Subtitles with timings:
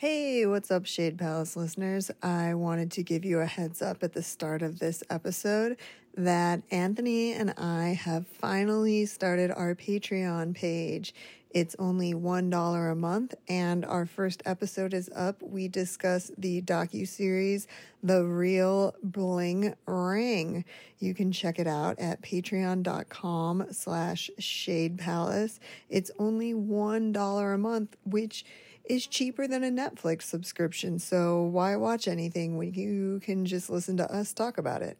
[0.00, 2.08] Hey, what's up, Shade Palace listeners?
[2.22, 5.76] I wanted to give you a heads up at the start of this episode
[6.16, 11.12] that Anthony and I have finally started our Patreon page.
[11.50, 15.42] It's only $1 a month, and our first episode is up.
[15.42, 17.66] We discuss the docu-series
[18.00, 20.64] The Real Bling Ring.
[21.00, 25.58] You can check it out at patreon.com slash shade palace.
[25.88, 28.44] It's only $1 a month, which
[28.88, 30.98] is cheaper than a Netflix subscription.
[30.98, 34.96] So why watch anything when you can just listen to us talk about it?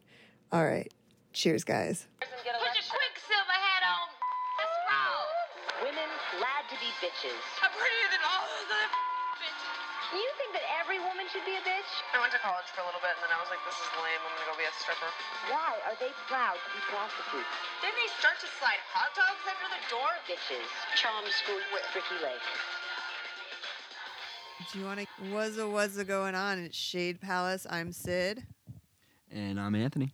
[0.52, 0.92] All right.
[1.32, 2.06] Cheers, guys.
[2.20, 4.06] Put your Quiksilver hat on.
[4.60, 5.28] That's wrong.
[5.88, 7.40] Women glad to be bitches.
[7.60, 8.88] I'm prettier than all those other
[9.40, 10.16] bitches.
[10.16, 11.90] You think that every woman should be a bitch?
[12.16, 13.88] I went to college for a little bit and then I was like, this is
[14.00, 14.20] lame.
[14.24, 15.10] I'm gonna go be a stripper.
[15.52, 17.52] Why are they proud to be prostitutes?
[17.84, 20.08] Didn't they start to slide hot dogs under the door?
[20.24, 20.64] Bitches.
[20.96, 22.48] Charm school with Ricki Lake.
[24.72, 26.58] Do you want to what's a what's a going on?
[26.58, 27.66] It's Shade Palace.
[27.68, 28.44] I'm Sid,
[29.30, 30.12] And I'm Anthony.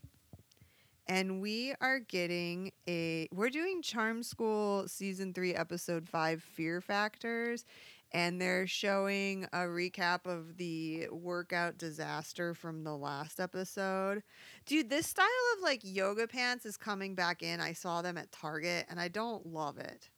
[1.09, 3.29] and we are getting a.
[3.33, 7.65] We're doing Charm School season three, episode five, Fear Factors,
[8.13, 14.23] and they're showing a recap of the workout disaster from the last episode.
[14.67, 17.61] Dude, this style of like yoga pants is coming back in.
[17.61, 20.11] I saw them at Target, and I don't love it.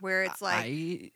[0.00, 0.64] Where it's like.
[0.64, 1.10] I,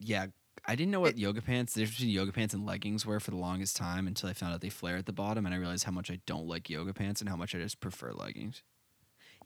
[0.00, 0.26] yeah,
[0.66, 3.30] I didn't know what yoga pants, the difference between yoga pants and leggings were for
[3.30, 5.84] the longest time until I found out they flare at the bottom, and I realized
[5.84, 8.62] how much I don't like yoga pants and how much I just prefer leggings.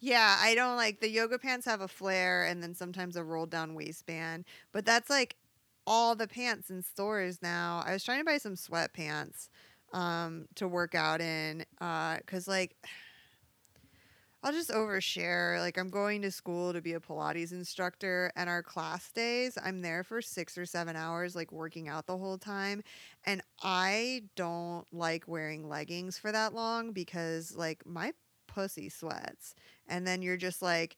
[0.01, 3.51] Yeah, I don't like the yoga pants have a flare and then sometimes a rolled
[3.51, 5.37] down waistband, but that's like
[5.87, 7.83] all the pants in stores now.
[7.87, 9.49] I was trying to buy some sweatpants
[9.93, 12.77] um to work out in uh cuz like
[14.43, 15.59] I'll just overshare.
[15.61, 19.83] Like I'm going to school to be a Pilates instructor and our class days, I'm
[19.83, 22.83] there for 6 or 7 hours like working out the whole time
[23.25, 28.13] and I don't like wearing leggings for that long because like my
[28.49, 29.55] pussy sweats
[29.87, 30.97] and then you're just like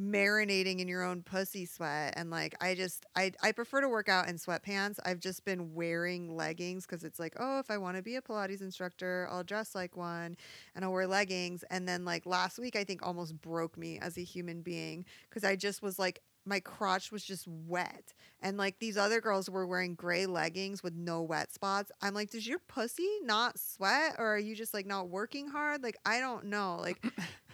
[0.00, 4.08] marinating in your own pussy sweat and like I just I I prefer to work
[4.08, 4.98] out in sweatpants.
[5.04, 8.22] I've just been wearing leggings cuz it's like, "Oh, if I want to be a
[8.22, 10.36] Pilates instructor, I'll dress like one
[10.74, 14.16] and I'll wear leggings." And then like last week I think almost broke me as
[14.16, 18.14] a human being cuz I just was like my crotch was just wet.
[18.40, 21.92] And like these other girls were wearing gray leggings with no wet spots.
[22.00, 25.82] I'm like, "Does your pussy not sweat or are you just like not working hard?"
[25.82, 26.78] Like I don't know.
[26.80, 27.04] Like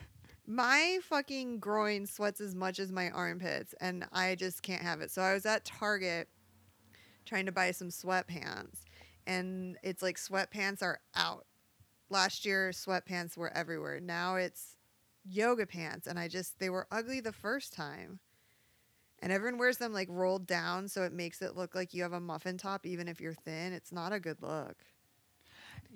[0.47, 5.11] my fucking groin sweats as much as my armpits and I just can't have it.
[5.11, 6.29] So I was at Target
[7.25, 8.85] trying to buy some sweatpants
[9.27, 11.47] and it's like sweatpants are out.
[12.11, 13.99] Last year sweatpants were everywhere.
[14.01, 14.77] Now it's
[15.25, 18.21] yoga pants and I just they were ugly the first time.
[19.21, 22.13] And everyone wears them like rolled down so it makes it look like you have
[22.13, 23.73] a muffin top even if you're thin.
[23.73, 24.77] It's not a good look.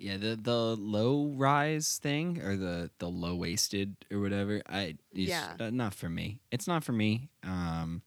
[0.01, 4.63] Yeah, the the low rise thing or the the low waisted or whatever.
[4.67, 5.55] I Yeah.
[5.59, 6.41] not for me.
[6.51, 7.29] It's not for me.
[7.43, 8.01] Um,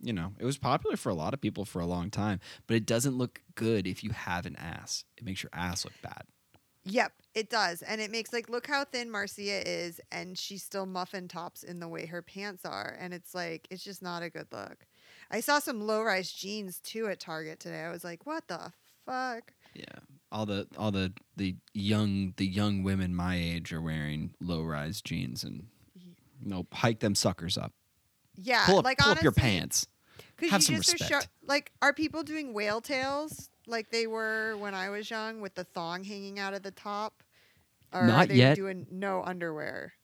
[0.00, 2.76] you know, it was popular for a lot of people for a long time, but
[2.76, 5.04] it doesn't look good if you have an ass.
[5.16, 6.24] It makes your ass look bad.
[6.84, 7.82] Yep, it does.
[7.82, 11.78] And it makes like look how thin Marcia is and she's still muffin tops in
[11.78, 14.86] the way her pants are and it's like it's just not a good look.
[15.30, 17.82] I saw some low-rise jeans too at Target today.
[17.82, 18.72] I was like, "What the
[19.04, 19.98] fuck?" Yeah,
[20.36, 25.00] all the all the the young the young women my age are wearing low rise
[25.00, 25.66] jeans and
[26.44, 27.72] no hike them suckers up.
[28.36, 29.86] Yeah, Pull up, like pull up your pants.
[30.40, 31.28] Have you some just are respect.
[31.46, 35.64] like are people doing whale tails like they were when I was young with the
[35.64, 37.22] thong hanging out at the top?
[37.92, 38.56] Or are Not they yet.
[38.56, 39.94] doing no underwear?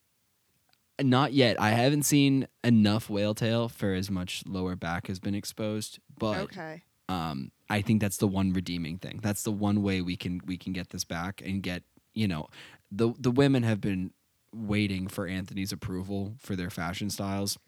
[1.01, 1.61] Not yet.
[1.61, 6.39] I haven't seen enough whale tail for as much lower back has been exposed, but
[6.39, 6.85] okay.
[7.09, 9.21] Um, I think that's the one redeeming thing.
[9.23, 11.83] That's the one way we can we can get this back and get
[12.15, 12.49] you know
[12.91, 14.13] the the women have been
[14.55, 17.59] waiting for Anthony's approval for their fashion styles,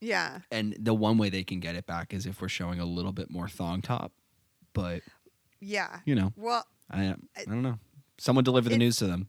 [0.00, 0.40] Yeah.
[0.50, 3.12] and the one way they can get it back is if we're showing a little
[3.12, 4.12] bit more thong top.
[4.74, 5.02] But
[5.60, 6.00] Yeah.
[6.04, 7.78] you know, Well, I I don't know.
[8.18, 9.28] Someone deliver the news to them.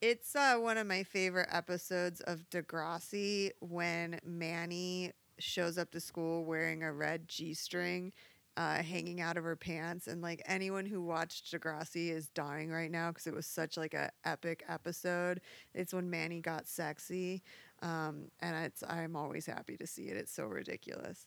[0.00, 6.44] It's uh, one of my favorite episodes of Degrassi when Manny shows up to school
[6.44, 8.12] wearing a red G string
[8.60, 10.06] uh, hanging out of her pants.
[10.06, 13.94] And like anyone who watched Degrassi is dying right now because it was such like
[13.94, 15.40] a epic episode.
[15.74, 17.42] It's when Manny got sexy.
[17.80, 20.18] Um, and it's I'm always happy to see it.
[20.18, 21.26] It's so ridiculous.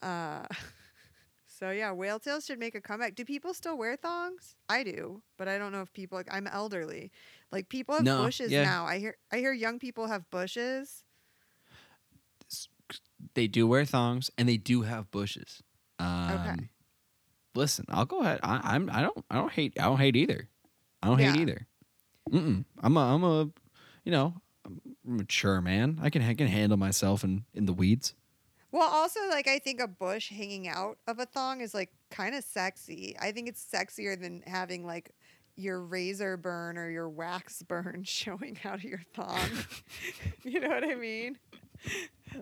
[0.00, 0.46] Uh,
[1.46, 3.16] so yeah, whale tails should make a comeback.
[3.16, 4.56] Do people still wear thongs?
[4.70, 7.10] I do, but I don't know if people like I'm elderly.
[7.50, 8.64] Like people have No, bushes yeah.
[8.64, 8.86] now.
[8.86, 11.04] I hear I hear young people have bushes.
[13.34, 15.62] They do wear thongs and they do have bushes.
[17.54, 18.40] Listen, I'll go ahead.
[18.42, 20.48] I, I'm I don't I don't hate I don't hate either.
[21.02, 21.66] I don't hate either.
[22.30, 22.64] Mm-mm.
[22.80, 23.50] I'm a I'm a
[24.04, 24.34] you know
[25.04, 25.98] mature man.
[26.02, 28.14] I can I can handle myself in in the weeds.
[28.72, 32.34] Well, also, like, I think a bush hanging out of a thong is like kind
[32.34, 33.14] of sexy.
[33.20, 35.14] I think it's sexier than having like
[35.56, 39.46] your razor burn or your wax burn showing out of your thong.
[40.42, 41.38] you know what I mean?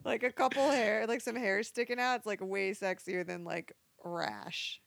[0.05, 3.73] Like a couple hair, like some hair sticking out, it's like way sexier than like
[4.05, 4.81] rash.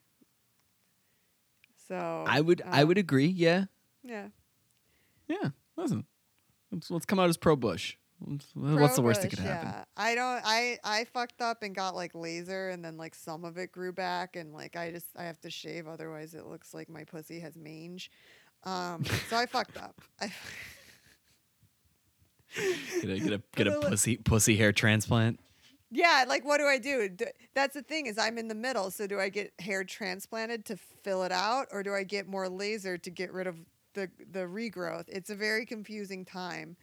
[1.93, 3.27] So I would I um, would agree.
[3.27, 3.65] Yeah,
[4.03, 4.29] yeah.
[5.27, 5.49] yeah.
[5.77, 6.05] Listen,
[6.71, 7.97] let's, let's come out as pro Bush.
[8.19, 9.67] What's, the worst that could happen?
[9.67, 9.83] yeah.
[9.95, 10.41] I don't.
[10.43, 13.91] I I fucked up and got like laser, and then like some of it grew
[13.93, 17.39] back, and like I just I have to shave, otherwise it looks like my pussy
[17.41, 18.09] has mange.
[18.63, 20.01] Um, so I fucked up.
[20.21, 20.31] I,
[23.01, 25.39] Get a get a get a But I li- pussy pussy hair transplant.
[25.93, 27.09] Yeah, like what do I do?
[27.53, 28.91] That's the thing is I'm in the middle.
[28.91, 32.49] So do I get hair transplanted to fill it out, or do I get more
[32.49, 33.57] laser to get rid of
[33.93, 35.05] the the regrowth?
[35.07, 36.77] It's a very confusing time,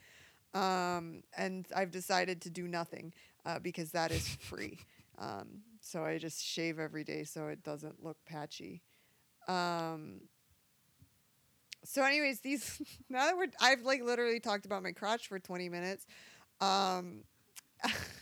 [0.53, 3.13] um, and I've decided to do nothing
[3.45, 4.79] uh, because that is free.
[5.19, 8.81] Um, so I just shave every day so it doesn't look patchy.
[9.47, 10.21] Um,
[11.83, 15.69] so, anyways, these now that we're I've like literally talked about my crotch for twenty
[15.69, 16.05] minutes.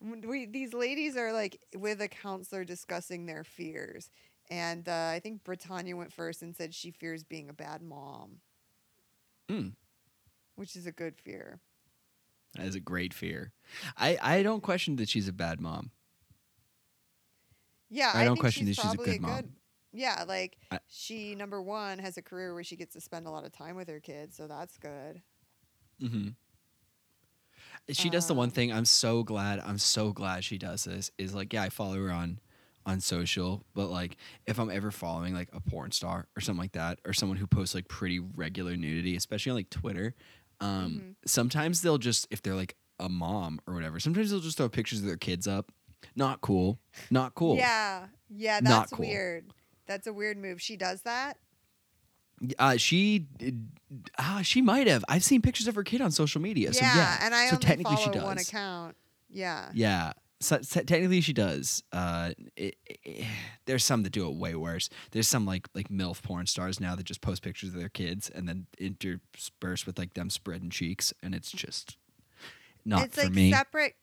[0.00, 4.10] We these ladies are like with a counselor discussing their fears,
[4.50, 8.40] and uh, I think Brittanya went first and said she fears being a bad mom,
[9.48, 9.74] Mm.
[10.56, 11.60] which is a good fear.
[12.54, 13.52] That is a great fear.
[13.96, 15.90] I I don't question that she's a bad mom.
[17.90, 19.56] Yeah, I don't think question she's that she's a good mom.
[19.92, 23.30] Yeah, like I- she number one has a career where she gets to spend a
[23.30, 25.22] lot of time with her kids, so that's good.
[26.02, 26.28] Mm-hmm.
[27.90, 28.72] She does the one Um, thing.
[28.72, 29.60] I'm so glad.
[29.60, 31.10] I'm so glad she does this.
[31.18, 32.40] Is like, yeah, I follow her on
[32.86, 34.16] on social, but like,
[34.46, 37.46] if I'm ever following like a porn star or something like that, or someone who
[37.46, 40.14] posts like pretty regular nudity, especially on like Twitter,
[40.60, 41.10] um, Mm-hmm.
[41.26, 45.00] sometimes they'll just if they're like a mom or whatever, sometimes they'll just throw pictures
[45.00, 45.72] of their kids up.
[46.14, 46.78] Not cool.
[47.10, 47.56] Not cool.
[47.56, 49.06] Yeah, yeah, that's cool.
[49.06, 49.46] weird.
[49.86, 50.60] That's a weird move.
[50.60, 51.38] She does that.
[52.58, 53.26] Uh, she,
[54.18, 55.04] uh, she might have.
[55.08, 56.72] I've seen pictures of her kid on social media.
[56.72, 58.22] So yeah, and I so technically she does.
[58.24, 58.96] one account.
[59.30, 59.70] Yeah.
[59.74, 60.12] Yeah.
[60.40, 61.82] So, so technically, she does.
[61.92, 63.24] Uh, it, it-
[63.66, 64.90] there's some that do it way worse.
[65.12, 68.28] There's some like like milf porn stars now that just post pictures of their kids
[68.28, 71.96] and then intersperse with like them spreading cheeks, and it's just
[72.84, 73.52] not it's for like me.
[73.52, 73.94] separate.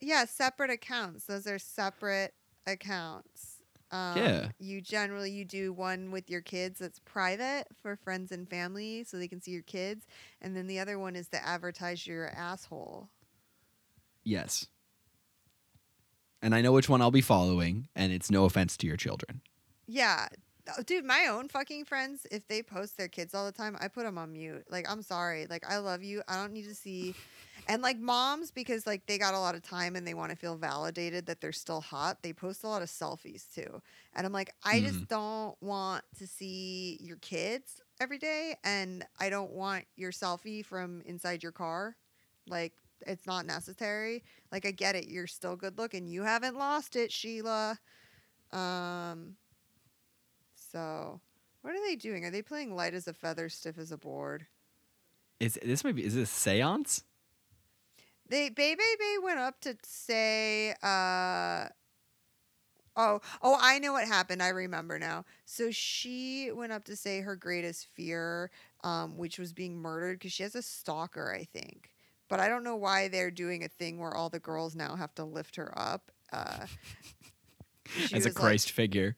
[0.00, 1.26] Yeah, separate accounts.
[1.26, 2.32] Those are separate
[2.66, 3.49] accounts.
[3.92, 4.48] Um, Yeah.
[4.58, 9.16] You generally you do one with your kids that's private for friends and family, so
[9.18, 10.06] they can see your kids,
[10.40, 13.08] and then the other one is to advertise your asshole.
[14.24, 14.66] yes.
[16.42, 19.42] And I know which one I'll be following, and it's no offense to your children.
[19.86, 20.28] Yeah.
[20.78, 23.88] Oh, Dude, my own fucking friends, if they post their kids all the time, I
[23.88, 24.64] put them on mute.
[24.70, 25.46] Like, I'm sorry.
[25.50, 26.22] Like, I love you.
[26.28, 27.14] I don't need to see.
[27.68, 30.36] And like moms, because like they got a lot of time and they want to
[30.36, 33.80] feel validated that they're still hot, they post a lot of selfies too.
[34.14, 38.56] And I'm like, I just don't want to see your kids every day.
[38.64, 41.96] And I don't want your selfie from inside your car.
[42.48, 42.72] Like,
[43.06, 44.24] it's not necessary.
[44.50, 45.08] Like, I get it.
[45.08, 46.06] You're still good looking.
[46.06, 47.78] You haven't lost it, Sheila.
[48.52, 49.36] Um,
[50.54, 51.20] so,
[51.62, 52.24] what are they doing?
[52.24, 54.46] Are they playing light as a feather, stiff as a board?
[55.38, 57.04] Is this maybe is this seance?
[58.30, 61.66] They Bay Bay Bay went up to say, uh,
[62.96, 64.40] oh, oh, I know what happened.
[64.40, 65.24] I remember now.
[65.44, 68.52] So she went up to say her greatest fear,
[68.84, 71.90] um, which was being murdered because she has a stalker, I think.
[72.28, 75.12] But I don't know why they're doing a thing where all the girls now have
[75.16, 76.12] to lift her up.
[76.32, 76.66] Uh,
[78.04, 79.16] As a was like- Christ figure.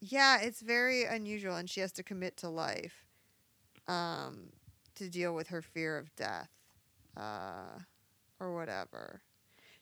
[0.00, 3.06] Yeah, it's very unusual, and she has to commit to life
[3.88, 4.50] um,
[4.96, 6.50] to deal with her fear of death
[7.16, 7.78] uh,
[8.44, 9.22] or whatever.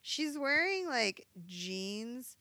[0.01, 2.37] She's wearing like jeans,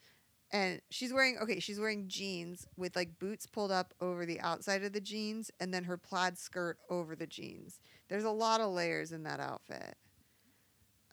[0.51, 1.60] and she's wearing okay.
[1.60, 5.74] She's wearing jeans with like boots pulled up over the outside of the jeans, and
[5.74, 7.80] then her plaid skirt over the jeans.
[8.10, 9.96] There's a lot of layers in that outfit.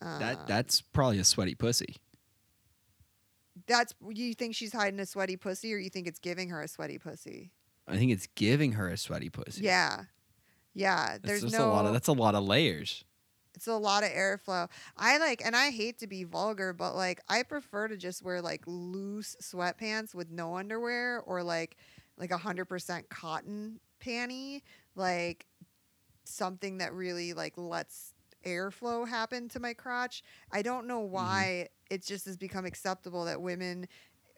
[0.01, 1.97] That Um, that's probably a sweaty pussy.
[3.67, 6.69] that's you think she's hiding a sweaty pussy, or you think it's giving her a
[6.69, 7.51] sweaty pussy?
[7.87, 9.65] I think it's giving her a sweaty pussy.
[9.65, 10.05] Yeah,
[10.75, 11.19] yeah.
[11.23, 13.05] There's no a lot of that's a lot of layers.
[13.59, 14.69] It's a lot of airflow.
[14.97, 18.41] I like, and I hate to be vulgar, but like, I prefer to just wear
[18.41, 21.77] like loose sweatpants with no underwear or like,
[22.17, 24.63] like a hundred percent cotton panty,
[24.95, 25.47] like
[26.23, 28.15] something that really like lets
[28.47, 30.23] airflow happen to my crotch.
[30.53, 31.15] I don't know mm-hmm.
[31.15, 33.89] why it just has become acceptable that women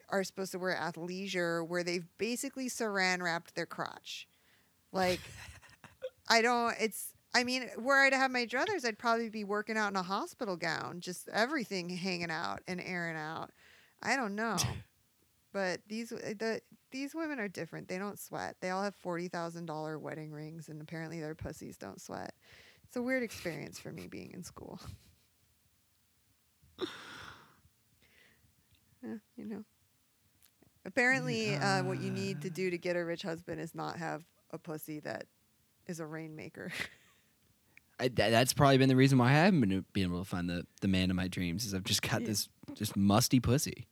[0.09, 4.27] are supposed to wear athleisure where they've basically saran wrapped their crotch.
[4.91, 5.19] Like,
[6.27, 9.77] I don't, it's, I mean, were I to have my druthers, I'd probably be working
[9.77, 13.51] out in a hospital gown, just everything hanging out and airing out.
[14.01, 14.57] I don't know.
[15.53, 16.61] But these the
[16.91, 17.87] these women are different.
[17.87, 18.55] They don't sweat.
[18.61, 22.33] They all have forty thousand dollar wedding rings, and apparently their pussies don't sweat.
[22.85, 24.79] It's a weird experience for me being in school.
[29.03, 29.63] yeah, you know.
[30.85, 34.23] Apparently, uh, what you need to do to get a rich husband is not have
[34.51, 35.25] a pussy that
[35.87, 36.71] is a rainmaker.
[38.01, 40.49] I, tha- that's probably been the reason why I haven't been, been able to find
[40.49, 43.87] the, the man of my dreams is I've just got this just musty pussy.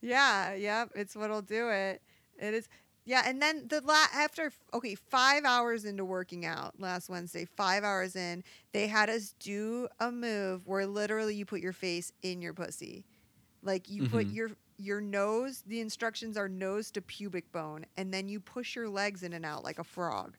[0.00, 2.02] Yeah, yep, it's what'll do it.
[2.38, 2.68] It is.
[3.06, 7.84] Yeah, and then the la- after okay, 5 hours into working out last Wednesday, 5
[7.84, 8.42] hours in,
[8.72, 13.04] they had us do a move where literally you put your face in your pussy.
[13.62, 14.34] Like you put Mhm.
[14.34, 18.88] your your nose, the instructions are nose to pubic bone and then you push your
[18.88, 20.36] legs in and out like a frog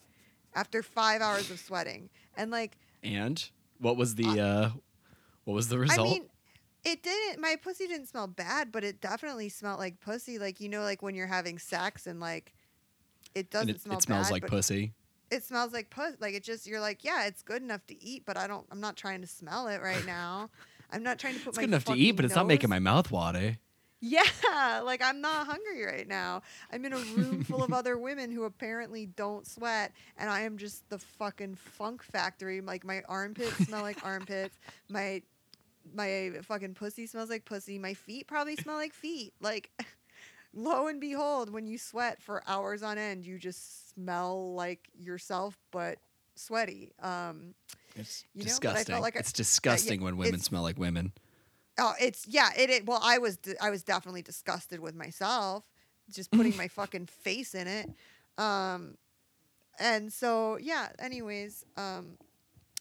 [0.53, 2.09] after 5 hours of sweating.
[2.35, 3.43] And like And
[3.79, 4.69] what was the uh,
[5.43, 6.07] what was the result?
[6.07, 6.25] I mean,
[6.83, 7.39] it didn't.
[7.39, 10.39] My pussy didn't smell bad, but it definitely smelled like pussy.
[10.39, 12.53] Like you know, like when you're having sex and like
[13.33, 13.97] it doesn't it, smell.
[13.97, 14.93] it smells bad, like pussy.
[15.31, 16.15] It smells like puss.
[16.19, 18.65] Like it just you're like, yeah, it's good enough to eat, but I don't.
[18.71, 20.49] I'm not trying to smell it right now.
[20.91, 21.63] I'm not trying to put It's my.
[21.63, 23.57] good enough to eat, but it's not making my mouth water.
[24.07, 26.43] Yeah, like I'm not hungry right now.
[26.71, 30.57] I'm in a room full of other women who apparently don't sweat, and I am
[30.57, 32.61] just the fucking funk factory.
[32.61, 34.55] Like my armpits smell like armpits.
[34.89, 35.21] My
[35.93, 37.79] my fucking pussy smells like pussy.
[37.79, 39.33] My feet probably smell like feet.
[39.41, 39.71] Like
[40.53, 45.57] lo and behold, when you sweat for hours on end, you just smell like yourself,
[45.71, 45.97] but
[46.35, 46.91] sweaty.
[47.01, 47.53] Um,
[47.95, 48.99] It's You know, I disgusting.
[48.99, 51.11] like I- it's disgusting when women smell like women.
[51.77, 52.49] Oh, it's yeah.
[52.57, 55.63] It, it well, I was I was definitely disgusted with myself,
[56.11, 57.89] just putting my fucking face in it.
[58.37, 58.97] Um,
[59.79, 60.89] and so yeah.
[60.99, 62.17] Anyways, um,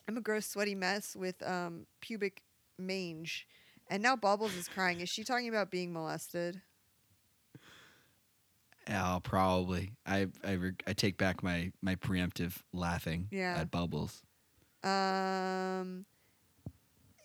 [0.08, 2.42] I'm a gross, sweaty mess with um pubic
[2.78, 3.46] mange,
[3.90, 5.00] and now Bubbles is crying.
[5.00, 6.60] Is she talking about being molested?
[8.90, 9.92] Oh, probably.
[10.06, 13.56] I I, re- I take back my my preemptive laughing Yeah.
[13.58, 14.22] at bubbles.
[14.82, 16.04] Um,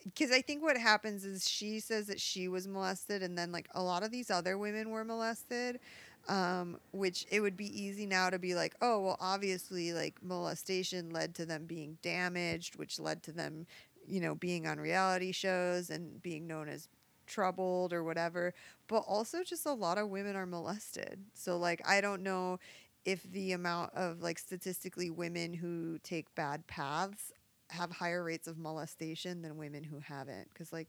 [0.04, 3.68] because I think what happens is she says that she was molested, and then like
[3.74, 5.80] a lot of these other women were molested.
[6.28, 11.08] Um, which it would be easy now to be like, oh, well, obviously, like molestation
[11.10, 13.66] led to them being damaged, which led to them,
[14.06, 16.88] you know, being on reality shows and being known as
[17.26, 18.52] troubled or whatever.
[18.86, 21.20] But also, just a lot of women are molested.
[21.32, 22.58] So, like, I don't know
[23.04, 27.32] if the amount of like statistically women who take bad paths
[27.70, 30.88] have higher rates of molestation than women who haven't because like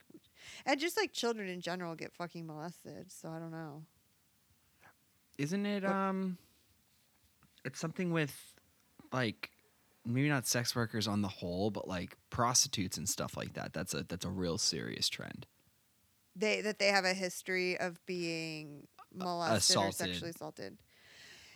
[0.65, 3.83] and just like children in general get fucking molested so i don't know
[5.38, 6.38] Isn't it But- um
[7.63, 8.35] it's something with
[9.13, 9.51] like
[10.05, 13.71] maybe not sex workers on the whole, but like prostitutes and stuff like that.
[13.71, 15.45] That's a that's a real serious trend.
[16.35, 20.77] they that they have a history of being molested or sexually assaulted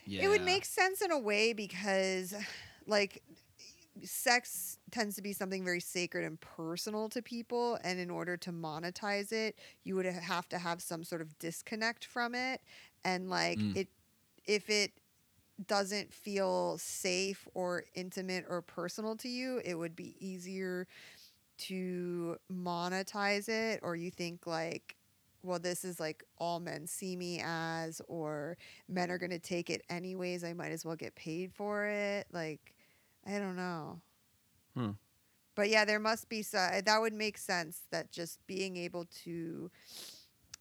[0.06, 0.26] Yeah.
[0.26, 2.36] it would make sense in a way because
[2.86, 3.24] like
[4.06, 8.52] sex tends to be something very sacred and personal to people and in order to
[8.52, 12.62] monetize it you would have to have some sort of disconnect from it
[13.04, 13.76] and like Mm.
[13.76, 13.88] it
[14.46, 14.92] if it
[15.68, 20.88] doesn't feel safe or intimate or personal to you it would be easier
[21.58, 24.96] to monetize it or you think like
[25.44, 28.58] well this is like all men see me as or
[28.90, 32.28] men are going to take it anyways i might as well get paid for it
[32.34, 32.75] like
[33.26, 34.02] i don't know
[34.76, 34.92] Hmm.
[35.56, 39.72] but yeah there must be so that would make sense that just being able to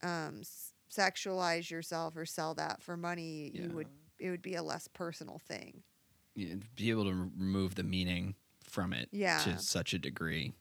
[0.02, 3.88] um s- sexualize yourself or sell that for money you would
[4.21, 5.83] it would be a less personal thing
[6.37, 9.38] Yeah, be able to remove the meaning from it Yeah.
[9.40, 10.54] to such a degree.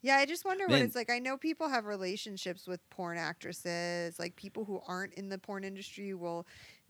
[0.00, 1.10] Yeah, I just wonder what Man- it's like.
[1.10, 4.18] I know people have relationships with porn actresses.
[4.18, 6.46] Like people who aren't in the porn industry will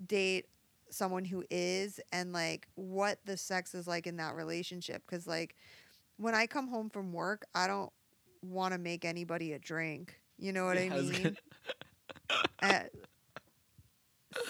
[0.07, 0.47] date
[0.90, 5.57] someone who is and like what the sex is like in that relationship cuz like
[6.16, 7.92] when I come home from work, I don't
[8.42, 10.21] want to make anybody a drink.
[10.38, 11.12] You know what Yeah, I mean?
[11.23, 11.37] gonna-
[12.62, 12.83] Uh,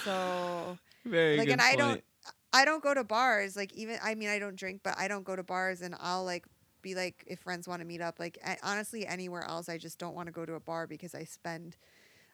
[0.04, 2.04] so Very like and I don't.
[2.52, 5.24] I don't go to bars like even I mean I don't drink but I don't
[5.24, 6.46] go to bars and I'll like
[6.82, 9.98] be like if friends want to meet up like a- honestly anywhere else I just
[9.98, 11.76] don't want to go to a bar because I spend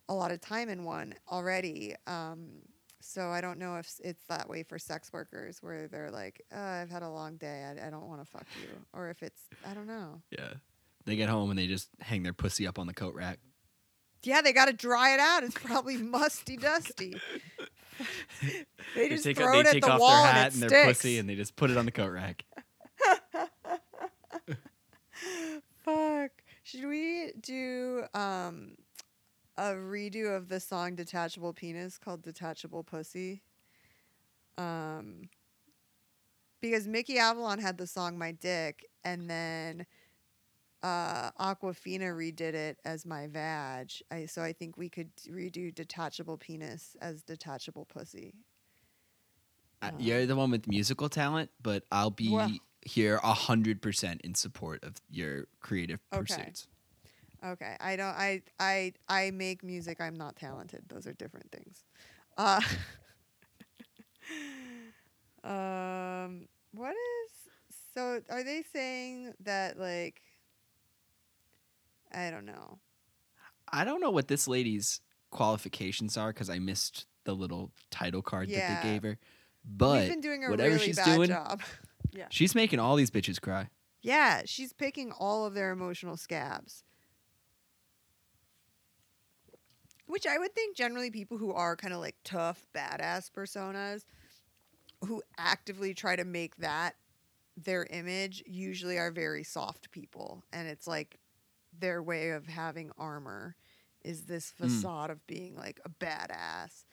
[0.09, 2.63] a lot of time in one already um
[3.07, 6.59] so I don't know if it's that way for sex workers where they're like uh,
[6.59, 9.43] I've had a long day I, I don't want to fuck you or if it's
[9.67, 10.55] I don't know Yeah.
[11.07, 13.39] They get home and they just hang their pussy up on the coat rack.
[14.23, 15.43] Yeah, they got to dry it out.
[15.45, 17.21] It's probably musty dusty.
[18.95, 20.87] they just take, throw they it at the off wall their hat and and their
[20.87, 22.45] pussy and they just put it on the coat rack.
[25.85, 26.31] Fuck.
[26.63, 28.77] Should we do um
[29.57, 33.43] a redo of the song Detachable Penis called Detachable Pussy?
[34.59, 35.29] Um
[36.61, 39.87] because Mickey Avalon had the song My Dick and then
[40.83, 43.91] uh Awkwafina redid it as My Vag.
[44.11, 48.35] I so I think we could redo Detachable Penis as Detachable Pussy.
[49.83, 52.51] Uh, Um, You're the one with musical talent, but I'll be Well-
[52.87, 56.21] here a hundred percent in support of your creative Okay.
[56.37, 56.69] pursuits.
[57.45, 58.07] Okay, I don't.
[58.07, 60.01] I I I make music.
[60.01, 60.85] I'm not talented.
[60.89, 61.85] Those are different things.
[62.39, 62.61] Uh,
[65.49, 67.33] um, what is
[67.95, 68.21] so?
[68.31, 70.23] Are they saying that like?
[72.13, 72.79] I don't know.
[73.71, 78.49] I don't know what this lady's qualifications are because I missed the little title card
[78.51, 79.19] that they gave her.
[79.65, 81.61] But been doing a whatever really she's bad doing- job.
[82.31, 83.69] she's making all these bitches cry.
[84.03, 86.85] Yeah, she's picking all of their emotional scabs.
[90.15, 94.05] Which I would think generally people who are kind of like tough, badass personas
[95.07, 96.97] who actively try to make that
[97.57, 100.45] their image usually are very soft people.
[100.53, 101.19] And it's like
[101.79, 103.57] their way of having armor
[104.05, 104.91] is this Mm.
[104.91, 106.85] facade of being like a badass.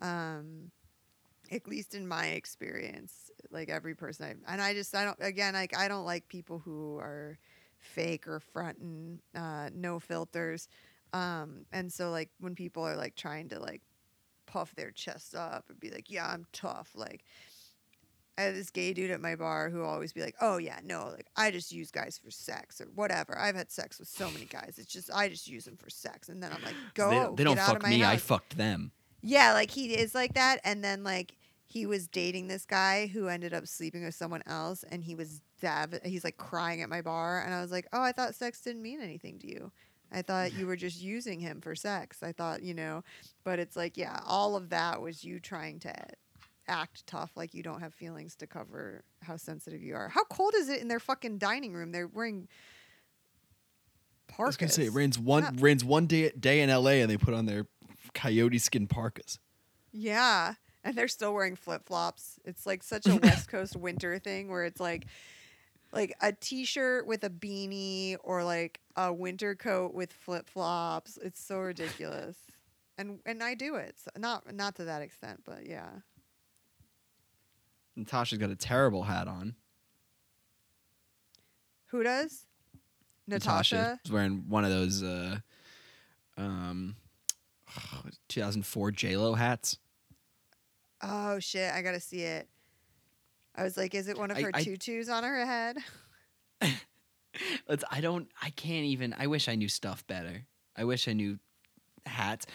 [0.00, 0.70] Um,
[1.52, 5.54] at least in my experience, like every person I and I just I don't again
[5.54, 7.38] like I don't like people who are
[7.78, 10.68] fake or fronting, uh, no filters.
[11.12, 13.82] Um, and so like when people are like trying to like
[14.46, 16.90] puff their chest up and be like, yeah, I'm tough.
[16.94, 17.24] Like
[18.38, 21.08] I had this gay dude at my bar who always be like, oh yeah, no,
[21.08, 23.38] like I just use guys for sex or whatever.
[23.38, 24.74] I've had sex with so many guys.
[24.78, 26.28] It's just I just use them for sex.
[26.28, 27.10] And then I'm like, go.
[27.10, 28.04] they don't, they don't get out of fuck my me.
[28.04, 28.92] I fucked them.
[29.22, 31.34] Yeah, like he is like that, and then like
[31.64, 35.40] he was dating this guy who ended up sleeping with someone else, and he was
[35.60, 38.60] dav- he's like crying at my bar, and I was like, oh, I thought sex
[38.60, 39.72] didn't mean anything to you.
[40.12, 42.22] I thought you were just using him for sex.
[42.22, 43.02] I thought, you know,
[43.44, 45.92] but it's like, yeah, all of that was you trying to
[46.68, 50.08] act tough, like you don't have feelings to cover how sensitive you are.
[50.08, 51.92] How cold is it in their fucking dining room?
[51.92, 52.48] They're wearing
[54.28, 54.44] parkas.
[54.44, 55.50] I was gonna say it rains one Yeah.
[55.58, 57.00] rains one day day in L.A.
[57.00, 57.66] and they put on their
[58.14, 59.38] coyote skin parkas.
[59.92, 60.54] Yeah.
[60.84, 62.38] And they're still wearing flip flops.
[62.44, 65.06] It's like such a West Coast winter thing where it's like
[65.92, 71.18] like a t shirt with a beanie or like a winter coat with flip flops.
[71.22, 72.36] It's so ridiculous.
[72.98, 73.96] And and I do it.
[74.02, 75.88] So not not to that extent, but yeah.
[77.94, 79.54] Natasha's got a terrible hat on.
[81.86, 82.44] Who does?
[83.26, 83.98] Natasha.
[84.04, 85.38] is wearing one of those uh,
[86.36, 86.96] um,
[88.28, 89.78] 2004 J Lo hats.
[91.02, 92.48] Oh shit, I gotta see it.
[93.54, 95.78] I was like, is it one of I- her I- tutus on her head?
[97.68, 98.28] It's, I don't.
[98.40, 99.14] I can't even.
[99.18, 100.46] I wish I knew stuff better.
[100.76, 101.38] I wish I knew
[102.04, 102.46] hats.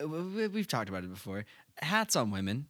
[0.00, 1.44] Uh, We've talked about it before.
[1.78, 2.66] Hats on women.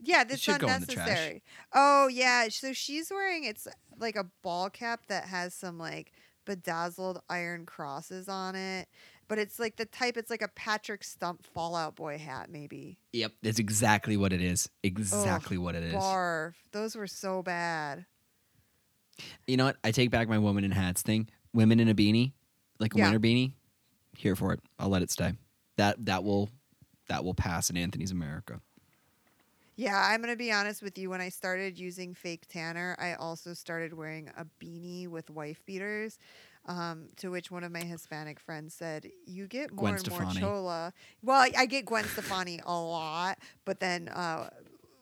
[0.00, 1.42] Yeah, that's in unnecessary.
[1.72, 3.66] Oh yeah, so she's wearing it's
[3.98, 6.12] like a ball cap that has some like
[6.44, 8.88] bedazzled iron crosses on it,
[9.28, 10.16] but it's like the type.
[10.16, 12.98] It's like a Patrick Stump Fall Out Boy hat, maybe.
[13.12, 14.68] Yep, that's exactly what it is.
[14.82, 15.94] Exactly what it is.
[15.94, 16.52] Barf.
[16.72, 18.04] Those were so bad.
[19.46, 19.76] You know what?
[19.84, 21.28] I take back my woman in hats thing.
[21.52, 22.32] Women in a beanie,
[22.80, 23.04] like a Yeah.
[23.10, 23.52] winter beanie.
[24.16, 24.60] Here for it.
[24.78, 25.34] I'll let it stay.
[25.76, 26.50] That that will
[27.08, 28.60] that will pass in Anthony's America.
[29.76, 31.10] Yeah, I'm gonna be honest with you.
[31.10, 36.18] When I started using fake tanner, I also started wearing a beanie with wife beaters.
[36.66, 40.32] Um, to which one of my Hispanic friends said, "You get more Gwen and more
[40.32, 44.48] chola." Well, I, I get Gwen Stefani a lot, but then uh,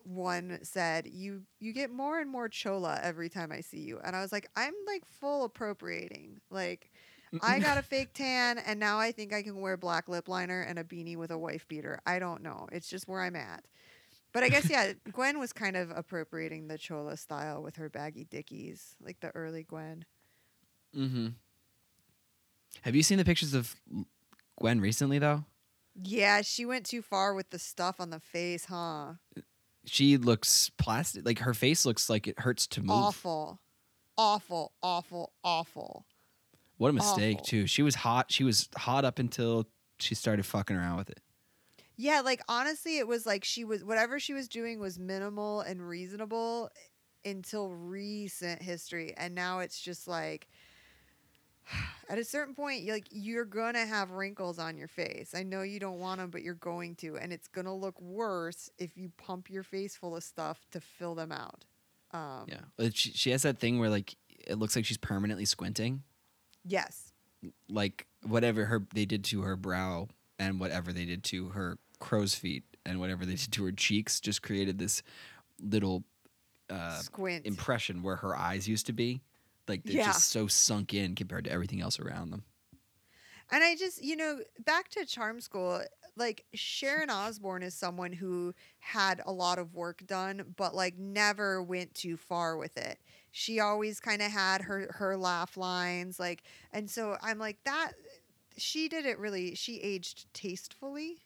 [0.05, 4.15] one said, "You you get more and more chola every time I see you," and
[4.17, 6.41] I was like, "I'm like full appropriating.
[6.51, 6.91] Like,
[7.43, 10.63] I got a fake tan, and now I think I can wear black lip liner
[10.63, 12.01] and a beanie with a wife beater.
[12.07, 12.69] I don't know.
[12.73, 13.65] It's just where I'm at."
[14.33, 18.25] But I guess yeah, Gwen was kind of appropriating the chola style with her baggy
[18.25, 20.05] dickies, like the early Gwen.
[20.97, 21.29] Mm-hmm.
[22.83, 23.77] Have you seen the pictures of
[24.59, 25.45] Gwen recently though?
[25.95, 29.15] Yeah, she went too far with the stuff on the face, huh?
[29.85, 31.27] She looks plastic.
[31.27, 32.91] Like her face looks like it hurts to move.
[32.91, 33.61] Awful,
[34.17, 36.07] awful, awful, awful.
[36.79, 37.45] What a mistake awful.
[37.47, 37.67] too.
[37.67, 38.31] She was hot.
[38.31, 39.67] She was hot up until
[39.99, 41.21] she started fucking around with it.
[41.97, 45.87] Yeah, like honestly, it was like she was whatever she was doing was minimal and
[45.87, 46.71] reasonable
[47.25, 50.49] until recent history, and now it's just like
[52.09, 55.35] at a certain point, you're like you're gonna have wrinkles on your face.
[55.35, 58.71] I know you don't want them, but you're going to, and it's gonna look worse
[58.79, 61.65] if you pump your face full of stuff to fill them out.
[62.13, 64.15] Um, Yeah, she, she has that thing where like
[64.47, 66.03] it looks like she's permanently squinting.
[66.65, 67.13] Yes.
[67.69, 72.35] Like whatever her they did to her brow and whatever they did to her crow's
[72.35, 75.03] feet and whatever they did to her cheeks just created this
[75.61, 76.05] little
[76.71, 77.47] uh, Squint.
[77.47, 79.21] impression where her eyes used to be.
[79.73, 80.13] Like they're Yeah.
[80.13, 82.45] just so sunk in compared to everything else around them.
[83.51, 85.83] And I just, you know, back to Charm School,
[86.17, 91.63] like Sharon Osbourne is someone who had a lot of work done, but like never
[91.63, 92.99] went too far with it.
[93.31, 97.93] She always kind of had her her laugh lines, like, and so I'm like that.
[98.59, 99.55] She did it really.
[99.55, 101.23] She aged tastefully,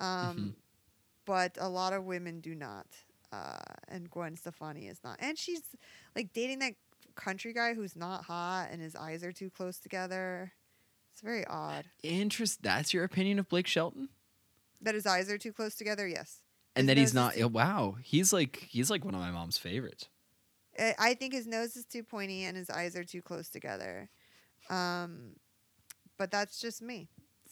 [0.00, 0.56] um,
[1.24, 2.86] but a lot of women do not.
[3.32, 5.62] Uh, and Gwen Stefani is not, and she's
[6.14, 6.74] like dating that
[7.16, 10.52] country guy who's not hot, and his eyes are too close together.
[11.12, 11.84] It's very odd.
[12.02, 12.62] Interest.
[12.62, 14.08] That's your opinion of Blake Shelton?
[14.82, 16.06] That his eyes are too close together.
[16.06, 16.42] Yes,
[16.76, 17.34] And His that he's not.
[17.34, 20.08] too- wow, he's like he's like one of my mom's favorites.
[20.78, 24.10] I I think his nose is too pointy and his eyes are too close together.
[24.68, 25.36] Um,
[26.18, 27.08] but that's just me.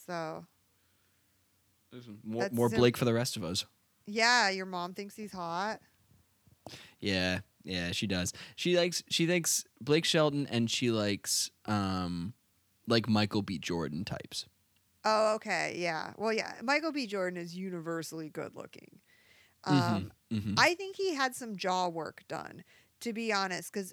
[0.07, 0.45] So
[2.23, 3.65] More, more sim- Blake for the rest of us.
[4.07, 5.81] yeah, your mom thinks he's hot.
[7.01, 8.33] Yeah, yeah, she does.
[8.57, 12.35] She likes she thinks Blake Shelton and she likes um
[12.87, 13.59] like Michael B.
[13.59, 14.47] Jordan types.
[15.05, 16.13] Oh, okay, yeah.
[16.17, 17.07] Well, yeah, Michael B.
[17.07, 19.01] Jordan is universally good looking.
[19.65, 20.55] Um, Mhm.
[20.59, 22.65] I think he had some jaw work done,
[23.01, 23.93] to be honest, because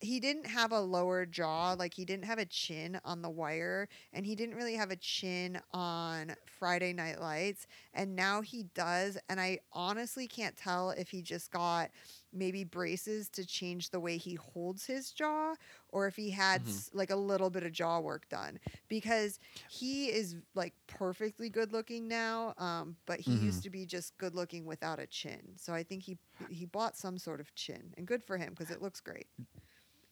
[0.00, 3.88] he didn't have a lower jaw, like he didn't have a chin on The Wire,
[4.12, 9.18] and he didn't really have a chin on Friday Night Lights, and now he does.
[9.28, 11.90] And I honestly can't tell if he just got
[12.32, 15.54] maybe braces to change the way he holds his jaw,
[15.88, 16.68] or if he had Mhm.
[16.68, 21.72] s like a little bit of jaw work done, because he is like perfectly good
[21.72, 22.54] looking now.
[22.58, 25.54] Um, but he used to be just good looking without a chin.
[25.56, 28.70] So I think he he bought some sort of chin, and good for him because
[28.70, 29.26] it looks great.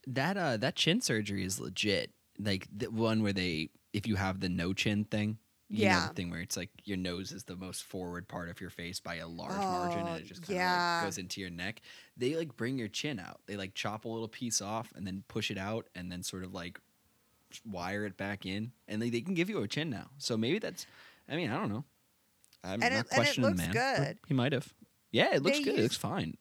[0.07, 2.13] That uh that chin surgery is legit.
[2.39, 5.39] Like the one where they if you have the no chin thing.
[5.71, 6.09] You know Yeah.
[6.09, 9.01] the thing where it's like your nose is the most forward part of your face
[9.01, 10.97] by a large margin and Oh, it just kind of yeah.
[10.99, 11.81] like goes into your neck.
[12.19, 13.41] They like bring your chin out.
[13.47, 16.45] They like chop a little piece off and then push it out and then sort
[16.45, 16.79] of like
[17.65, 20.11] wire it back in and they, they can give you a chin now.
[20.19, 20.87] So maybe that's
[21.29, 21.85] I mean, I don't know.
[22.63, 23.97] I'm And not it- and it questioning looks the man.
[24.05, 24.19] good.
[24.29, 24.73] He might have.
[25.13, 25.79] Yeah, it looks They good.
[25.79, 26.37] it looks fine.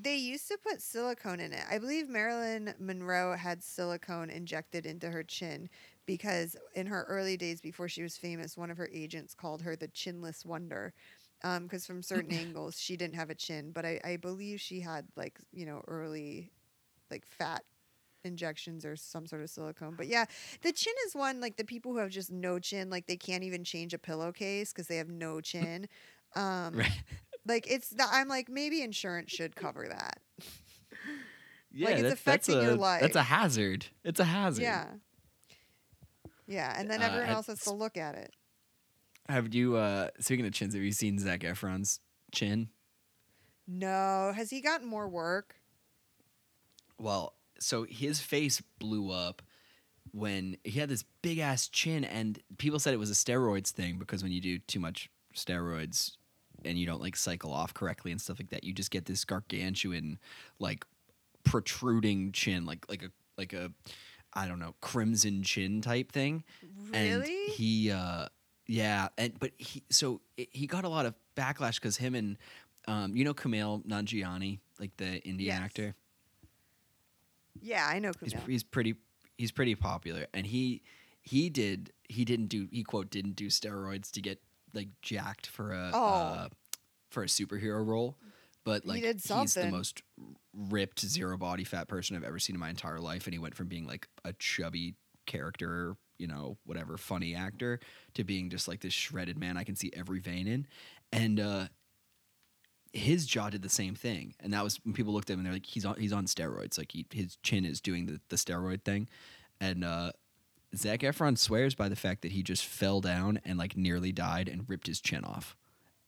[0.00, 1.64] They used to put silicone in it.
[1.70, 5.68] I believe Marilyn Monroe had silicone injected into her chin
[6.06, 9.76] because in her early days before she was famous, one of her agents called her
[9.76, 10.92] the chinless wonder.
[11.42, 15.06] Because from certain angles she didn't have a chin, but I, I believe she had
[15.16, 16.50] like you know early,
[17.10, 17.64] like fat
[18.24, 19.94] injections or some sort of silicone.
[19.96, 20.26] But yeah,
[20.62, 23.44] the chin is one like the people who have just no chin, like they can't
[23.44, 25.88] even change a pillowcase because they have no chin.
[26.36, 27.02] Um, Right.
[27.48, 30.20] Like it's the, I'm like maybe insurance should cover that.
[31.70, 33.02] Yeah, it's that- affecting that's your life.
[33.02, 33.86] That's a hazard.
[34.02, 34.62] It's a hazard.
[34.62, 34.86] Yeah.
[36.46, 38.32] Yeah, and then Uh, everyone I- else has to look at it.
[39.28, 42.00] Have you uh speaking of chins, have you seen Zac Efron's
[42.32, 42.70] chin?
[43.66, 45.56] No, has he gotten more work?
[46.98, 49.42] Well, so his face blew up
[50.12, 53.98] when he had this big ass chin and people said it was a steroids thing
[53.98, 56.12] because when you do too much steroids
[56.68, 59.24] and you don't like cycle off correctly and stuff like that, you just get this
[59.24, 60.18] gargantuan
[60.58, 60.84] like
[61.44, 63.72] protruding chin like like a like a
[64.34, 66.44] I don't know, crimson chin type thing.
[66.92, 67.46] and Really?
[67.46, 68.26] he uh
[68.66, 72.36] yeah and but he so it, he got a lot of backlash because him and
[72.86, 75.62] um you know Kumail Nanjiani like the Indian Yes.
[75.62, 75.94] actor
[77.60, 78.94] yeah, I know he's, he's pretty
[79.36, 80.82] he's pretty popular and he
[81.22, 84.40] he did he didn't do he quote didn't do steroids to get
[84.74, 85.98] like jacked for a Oh.
[86.04, 86.48] uh,
[87.10, 88.16] for a superhero role
[88.64, 90.02] but He like did he's the most
[90.54, 93.54] ripped zero body fat person I've ever seen in my entire life and he went
[93.54, 94.94] from being like a chubby
[95.26, 97.80] character you know whatever funny actor
[98.14, 100.66] to being just like this shredded man I can see every vein in
[101.12, 101.68] and uh
[102.92, 105.46] his jaw did the same thing, and that was when people looked at him and
[105.46, 106.78] they're like, "He's on, he's on steroids.
[106.78, 109.08] Like he, his chin is doing the, the steroid thing."
[109.60, 110.12] And uh,
[110.76, 114.48] Zac Efron swears by the fact that he just fell down and like nearly died
[114.48, 115.56] and ripped his chin off,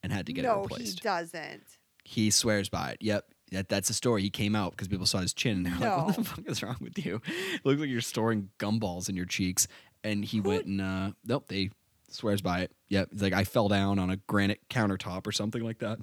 [0.02, 1.64] and had to get it no, he doesn't.
[2.04, 2.98] He, swears by it.
[3.00, 4.22] Yep, that, that's a story.
[4.22, 6.62] He came out because people saw his chin and they're like, "What the fuck is
[6.62, 7.20] wrong with you?
[7.54, 9.68] It looks like you're storing gumballs in your cheeks."
[10.02, 11.70] And he went and uh, nope, they
[12.08, 12.72] swears by it.
[12.88, 15.98] Yep, he's like, "I fell down on a granite countertop or something like that."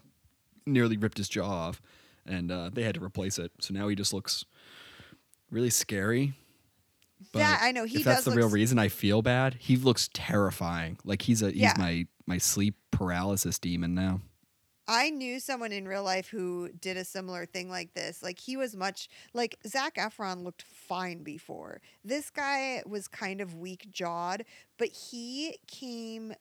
[0.67, 1.82] nearly ripped his jaw off,
[2.26, 3.52] and uh, they had to replace it.
[3.60, 4.46] So now he just looks
[5.50, 6.34] really scary,
[7.34, 10.10] But that I know he if that's the real reason I feel bad, he looks
[10.13, 10.97] terrifying.
[11.03, 11.73] Like he's a he's Yeah.
[11.77, 14.21] my my sleep paralysis demon now.
[14.89, 18.23] I knew someone in real life who did a similar thing like this.
[18.23, 21.82] Like he was much like Zac Efron looked fine before.
[22.06, 24.45] This guy was kind of weak jawed,
[24.77, 26.34] but he came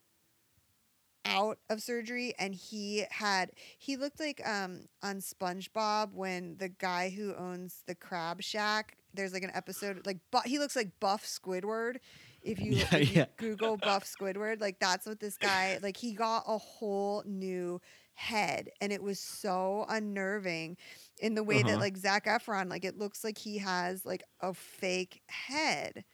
[1.24, 7.10] out of surgery and he had he looked like um on SpongeBob when the guy
[7.10, 11.24] who owns the crab shack there's like an episode like but he looks like Buff
[11.24, 11.96] Squidward
[12.42, 13.26] if you, Yeah, if you yeah.
[13.37, 17.81] Google Buff Squidward like that's what this guy like he got a whole new
[18.14, 20.76] head and it was so unnerving
[21.18, 21.81] in the way that Uh-huh.
[21.81, 26.05] like Zac Efron like it looks like he has like a fake head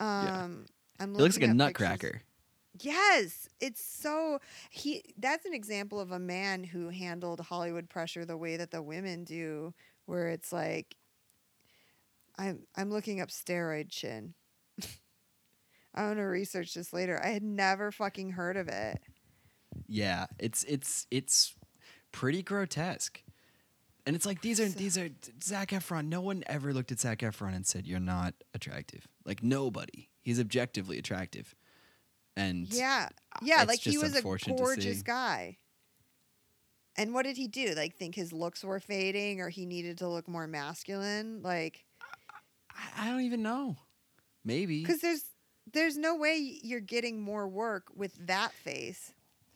[0.00, 0.66] um
[1.00, 1.98] I'm He looks like a up pictures.
[1.98, 2.22] nutcracker.
[2.80, 4.38] Yes, it's so
[4.70, 8.82] he that's an example of a man who handled Hollywood pressure the way that the
[8.82, 9.74] women do
[10.06, 10.96] where it's like
[12.38, 14.34] I'm I'm looking up steroid chin.
[15.94, 17.20] I want to research this later.
[17.22, 19.00] I had never fucking heard of it.
[19.86, 21.54] Yeah, it's it's it's
[22.12, 23.22] pretty grotesque.
[24.06, 25.10] And it's like these are So- these are
[25.42, 26.06] Zac Efron.
[26.08, 29.06] No one ever looked at Zac Efron and said you're not attractive.
[29.24, 30.08] Like nobody.
[30.22, 31.54] He's objectively attractive.
[32.36, 33.10] And Yeah.
[33.42, 35.58] Yeah, like he was a gorgeous guy.
[36.96, 37.74] And what did he do?
[37.74, 41.42] Like think his looks were fading or he needed to look more masculine?
[41.42, 41.84] Like
[42.76, 43.76] I, I don't even know.
[44.44, 45.24] Maybe cuz there's
[45.72, 49.12] there's no way you're getting more work with that face.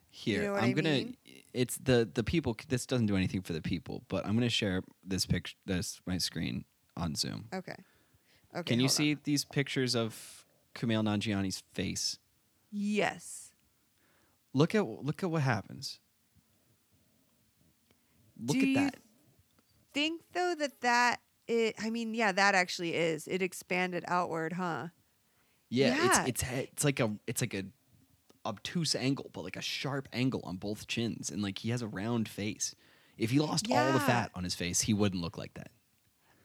[0.08, 0.90] here know what I'm I gonna.
[0.90, 1.16] mean?
[1.52, 2.56] It's the the people.
[2.68, 5.56] This doesn't do anything for the people, but I'm gonna share this picture.
[5.66, 6.64] This my screen
[6.96, 7.48] on Zoom.
[7.52, 7.74] Okay.
[8.54, 8.62] Okay.
[8.62, 8.96] Can you hold on.
[8.96, 12.18] see these pictures of Kumail Nanjiani's face?
[12.70, 13.52] Yes.
[14.54, 15.98] Look at look at what happens.
[18.38, 18.96] Look Do at you that.
[19.92, 23.26] Think though that that it I mean, yeah, that actually is.
[23.28, 24.88] It expanded outward, huh?
[25.68, 26.26] Yeah, Yeah.
[26.26, 27.64] it's it's it's like a it's like a
[28.46, 31.88] obtuse angle, but like a sharp angle on both chins, and like he has a
[31.88, 32.74] round face.
[33.18, 35.70] If he lost all the fat on his face, he wouldn't look like that.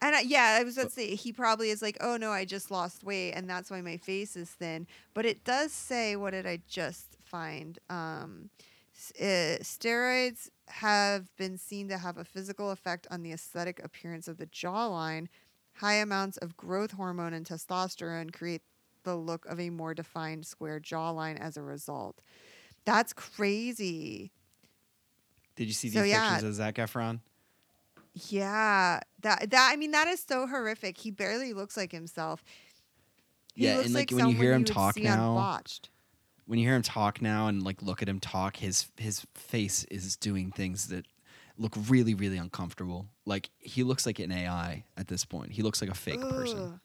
[0.04, 2.44] And I, yeah, I was about to say he probably is like, "Oh no, I
[2.46, 6.32] just lost weight and that's why my face is thin." But it does say what
[6.32, 7.78] did I just find?
[7.90, 8.50] Um
[9.20, 14.38] uh, steroids have been seen to have a physical effect on the aesthetic appearance of
[14.38, 15.28] the jawline.
[15.76, 18.62] High amounts of growth hormone and testosterone create
[19.04, 22.22] the look of a more defined square jawline as a result.
[22.86, 24.32] That's crazy.
[25.56, 26.30] Did you see So, these yeah.
[26.32, 27.20] pictures of Zac Efron?
[28.30, 30.98] Yeah, that that I mean that is so horrific.
[30.98, 32.44] He barely looks like himself.
[33.54, 35.90] He Yeah, looks and, like, when you hear him talk now- Botched.
[36.52, 39.86] When you hear him talk now and like look at him talk, his his face
[39.86, 41.06] is doing things that
[41.58, 43.08] look really really uncomfortable.
[43.26, 45.54] Like he looks like an AI at this point.
[45.54, 46.82] He looks like a fake person.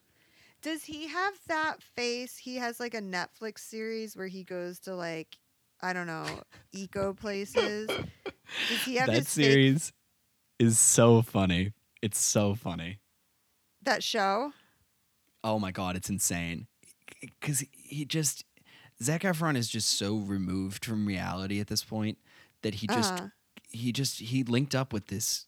[0.61, 2.37] Does he have that face?
[2.37, 5.37] He has like a Netflix series where he goes to like
[5.81, 7.89] I don't know eco places.
[7.89, 9.91] Does he have that his fake, series
[10.59, 11.73] is so funny.
[12.01, 12.99] It's so funny.
[13.81, 14.53] that show?
[15.43, 16.67] Oh my god, it's insane.
[17.19, 18.45] Because he just
[19.01, 22.17] Zac Efron is just so removed from reality at this point
[22.61, 23.27] that he just Uh-huh.
[23.69, 25.45] he just he linked up with this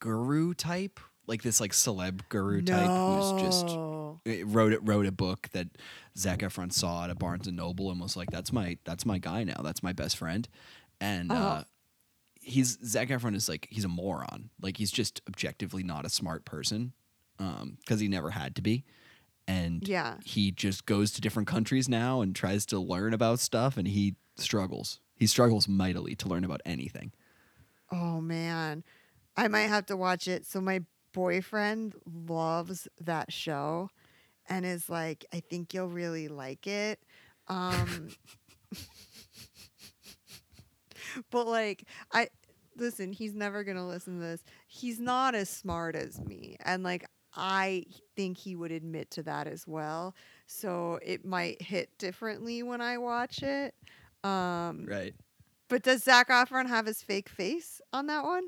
[0.00, 3.78] guru type, like this like celeb guru type who's just
[4.26, 5.68] eh, wrote it wrote a book that
[6.16, 9.18] Zac Efron saw at a Barnes and Noble and was like, "That's my that's my
[9.18, 9.60] guy now.
[9.62, 10.48] That's my best friend,"
[11.00, 11.48] and Uh-huh.
[11.48, 11.64] uh,
[12.40, 14.50] he's Zac Efron is like he's a moron.
[14.60, 16.92] Like he's just objectively not a smart person
[17.36, 18.84] because he never had to be,
[19.48, 20.18] and Yeah.
[20.24, 24.14] he just goes to different countries now and tries to learn about stuff, and he
[24.36, 25.00] struggles.
[25.16, 27.12] He struggles mightily to learn about anything.
[27.90, 28.84] Oh man,
[29.36, 30.46] I might have to watch it.
[30.46, 33.88] So my boyfriend loves that show,
[34.48, 37.00] and is like, I think you'll really like it.
[37.48, 38.10] Um,
[41.30, 42.28] but like, I
[42.76, 43.12] listen.
[43.12, 44.44] He's never gonna listen to this.
[44.66, 47.06] He's not as smart as me, and like.
[47.34, 47.84] I
[48.18, 50.12] think he would admit to that as well.
[50.48, 53.76] So it might hit differently when I watch it.
[54.24, 55.14] Um, Right.
[55.68, 58.42] but does Zac Efron have his fake face on that one?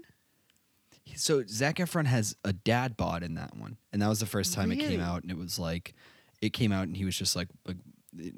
[1.14, 4.52] So Zac Efron has a dad bod in that one, and that was the first
[4.54, 5.94] time it came out, and it was like,
[6.42, 7.76] it came out, and he was just like, like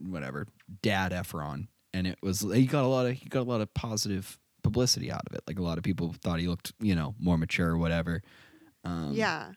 [0.04, 0.46] whatever,
[0.82, 3.72] Dad Efron, and it was he got a lot of he got a lot of
[3.72, 5.42] positive publicity out of it.
[5.46, 8.22] Like a lot of people thought he looked, you know, more mature, or whatever.
[8.84, 9.52] Um, yeah.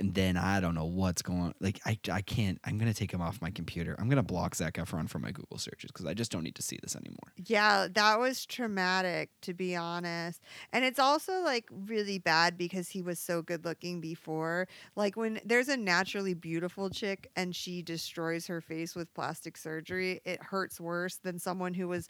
[0.00, 1.54] And then I don't know what's going.
[1.60, 2.58] Like I, I can't.
[2.64, 3.96] I'm gonna take him off my computer.
[3.98, 6.62] I'm gonna block Zac Efron from my Google searches because I just don't need to
[6.62, 7.32] see this anymore.
[7.36, 10.42] Yeah, that was traumatic to be honest.
[10.72, 14.68] And it's also like really bad because he was so good looking before.
[14.96, 20.20] Like when there's a naturally beautiful chick and she destroys her face with plastic surgery,
[20.24, 22.08] it hurts worse than someone who was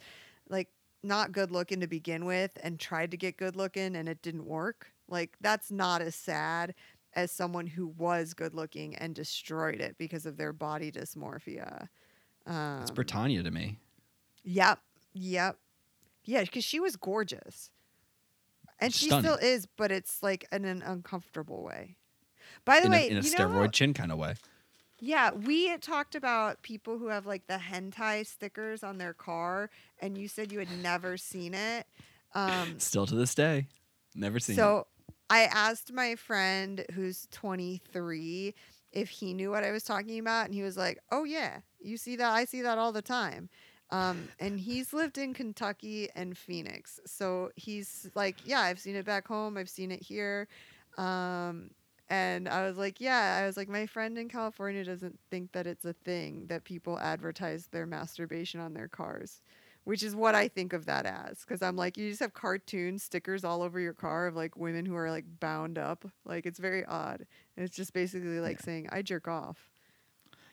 [0.48, 0.68] like
[1.02, 4.46] not good looking to begin with and tried to get good looking and it didn't
[4.46, 4.92] work.
[5.08, 6.74] Like that's not as sad
[7.14, 11.88] as someone who was good looking and destroyed it because of their body dysmorphia.
[12.46, 13.78] Um, It's Brittanya to me.
[14.44, 14.78] Yep.
[15.14, 15.58] Yep.
[16.24, 17.70] Yeah, because she was gorgeous.
[18.78, 21.96] And she still is, but it's like in an uncomfortable way.
[22.64, 24.34] By the In way, a, in a steroid how- chin kind of way.
[24.98, 29.70] yeah, we had talked about people who have like the hentai stickers on their car,
[30.00, 31.86] and you said you had never seen it.
[32.34, 33.68] Um, Still to this day,
[34.14, 34.54] never seen.
[34.54, 34.56] it.
[34.58, 34.86] so
[35.32, 38.54] I asked my friend who's 23
[38.92, 41.96] if he knew what I was talking about, and he was like, "Oh yeah, you
[41.96, 42.30] see that?
[42.30, 43.48] I see that all the time."
[43.88, 49.06] Um, and he's lived in Kentucky and Phoenix, so he's like, "Yeah, I've seen it
[49.06, 49.56] back home.
[49.56, 50.48] I've seen it here."
[50.98, 51.70] Um,
[52.10, 55.66] and I was like, "Yeah," I was like, "My friend in California doesn't think that
[55.66, 59.40] it's a thing that people advertise their masturbation on their cars."
[59.84, 61.40] Which is what I think of that as.
[61.40, 64.86] Because I'm like, you just have cartoon stickers all over your car of like women
[64.86, 66.04] who are like bound up.
[66.24, 67.26] Like it's very odd.
[67.56, 69.70] And it's just basically like saying, I jerk off.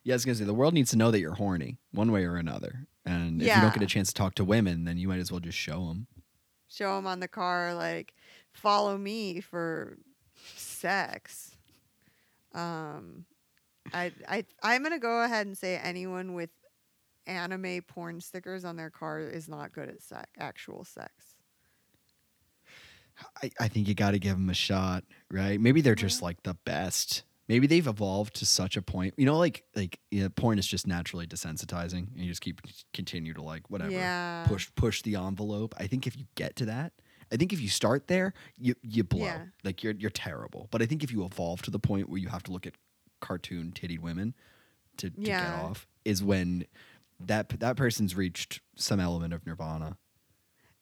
[0.04, 2.26] yeah, I was gonna say the world needs to know that you're horny one way
[2.26, 2.88] or another.
[3.06, 5.32] And if you don't get a chance to talk to women, then you might as
[5.32, 6.08] well just show them.
[6.68, 8.14] Show them on the car, like,
[8.52, 9.98] follow me for
[10.56, 11.56] sex.
[12.54, 13.26] Um,
[13.92, 16.52] I, I, I'm going to go ahead and say anyone with
[17.30, 21.36] anime porn stickers on their car is not good at sex, actual sex.
[23.44, 25.60] I, I think you got to give them a shot, right?
[25.60, 27.24] Maybe they're just like the best.
[27.50, 29.14] Maybe they've evolved to such a point.
[29.18, 32.62] You know, like like you know, porn is just naturally desensitizing, and you just keep
[32.94, 34.46] continue to like whatever Yeah.
[34.48, 35.76] push push the envelope.
[35.78, 36.94] I think if you get to that,
[37.32, 39.26] I think if you start there, you you blow.
[39.26, 39.46] Yeah.
[39.64, 40.68] Like you're you're terrible.
[40.72, 42.74] But I think if you evolve to the point where you have to look at
[43.20, 44.34] cartoon tittied women
[44.98, 46.66] to, to get off, is when
[47.20, 49.98] that that person's reached some element of nirvana.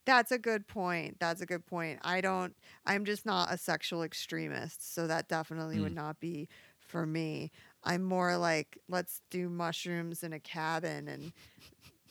[0.06, 1.18] That's a good point.
[1.20, 2.00] That's a good point.
[2.02, 4.94] I don't, I'm just not a sexual extremist.
[4.94, 6.48] So that definitely would not be
[6.80, 7.52] for me.
[7.84, 11.34] I'm more like, let's do mushrooms in a cabin and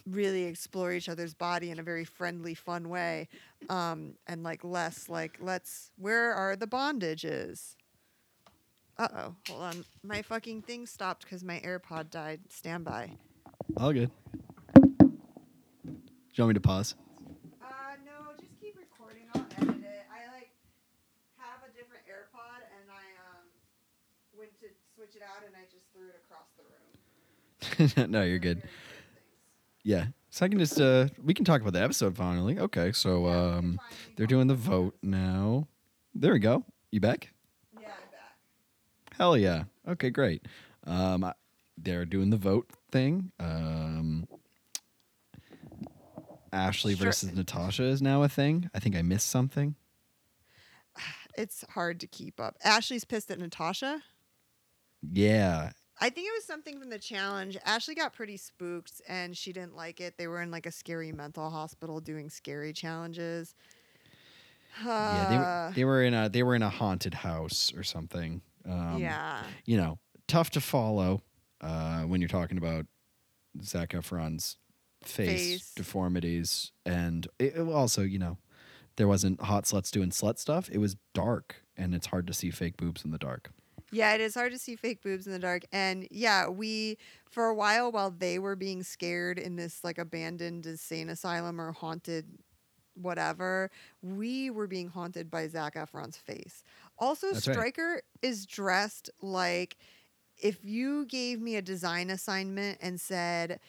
[0.06, 3.28] really explore each other's body in a very friendly, fun way.
[3.70, 7.76] Um, and like less like, let's, where are the bondages?
[8.98, 9.84] Uh oh, hold on.
[10.02, 12.40] My fucking thing stopped because my AirPod died.
[12.50, 13.12] Stand by.
[13.78, 14.10] All good.
[14.74, 15.12] Do
[16.34, 16.94] you want me to pause?
[17.62, 17.66] Uh,
[18.04, 19.22] no, just keep recording.
[19.34, 20.04] I'll edit it.
[20.10, 20.50] I like
[21.38, 23.44] have a different AirPod, and I um
[24.38, 26.64] went to switch it out, and I just threw it across the
[28.04, 28.10] room.
[28.12, 28.58] no, you're good.
[28.58, 29.82] very different things.
[29.84, 30.06] Yeah.
[30.30, 32.58] So I can just uh we can talk about the episode finally.
[32.58, 33.78] Okay, so um
[34.16, 35.68] they're doing the vote now.
[36.14, 36.64] There we go.
[36.90, 37.32] You back?
[37.78, 39.16] Yeah, I'm back.
[39.18, 39.64] Hell yeah.
[39.86, 40.46] Okay, great.
[40.86, 41.34] Um I-
[41.78, 43.32] they're doing the vote thing.
[43.38, 43.65] Um
[46.56, 47.06] Ashley Sure.
[47.06, 48.70] versus Natasha is now a thing.
[48.74, 49.74] I think I missed something.
[51.38, 52.56] It's hard to keep up.
[52.64, 54.00] Ashley's pissed at Natasha.
[55.02, 55.72] Yeah.
[56.00, 57.58] I think it was something from the challenge.
[57.66, 60.16] Ashley got pretty spooked and she didn't like it.
[60.16, 63.54] They were in like a scary mental hospital doing scary challenges.
[64.82, 65.38] yeah, they, Uh,
[65.68, 68.40] were- they were in a they were in a haunted house or something.
[68.64, 69.42] Um, yeah.
[69.66, 71.22] you know, tough to follow
[71.60, 72.86] uh, when you're talking about
[73.62, 74.56] Zac Efron's
[75.08, 75.72] face, Face.
[75.74, 78.38] deformities, and it, also, you know,
[78.96, 80.68] there wasn't hot sluts doing slut stuff.
[80.70, 83.50] It was dark, and it's hard to see fake boobs in the dark.
[83.92, 85.64] Yeah, it is hard to see fake boobs in the dark.
[85.72, 86.98] And yeah, we
[87.30, 91.72] for a while while they were being scared in this like abandoned insane asylum or
[91.72, 92.26] haunted
[92.94, 93.70] whatever,
[94.02, 96.64] we were being haunted by Zac Efron's face.
[96.98, 97.54] Also, That's right.
[97.54, 99.76] Stryker is dressed like
[100.38, 103.60] if you gave me a design assignment and said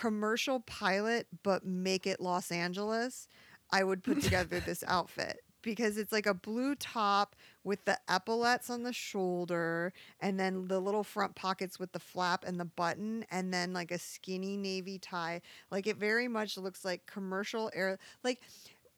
[0.00, 3.28] commercial pilot, but make it Los Angeles,
[3.70, 8.70] I would put together this outfit because it's like a blue top with the epaulets
[8.70, 13.26] on the shoulder and then the little front pockets with the flap and the button
[13.30, 15.42] and then like a skinny navy tie.
[15.70, 18.40] Like it very much looks like commercial air like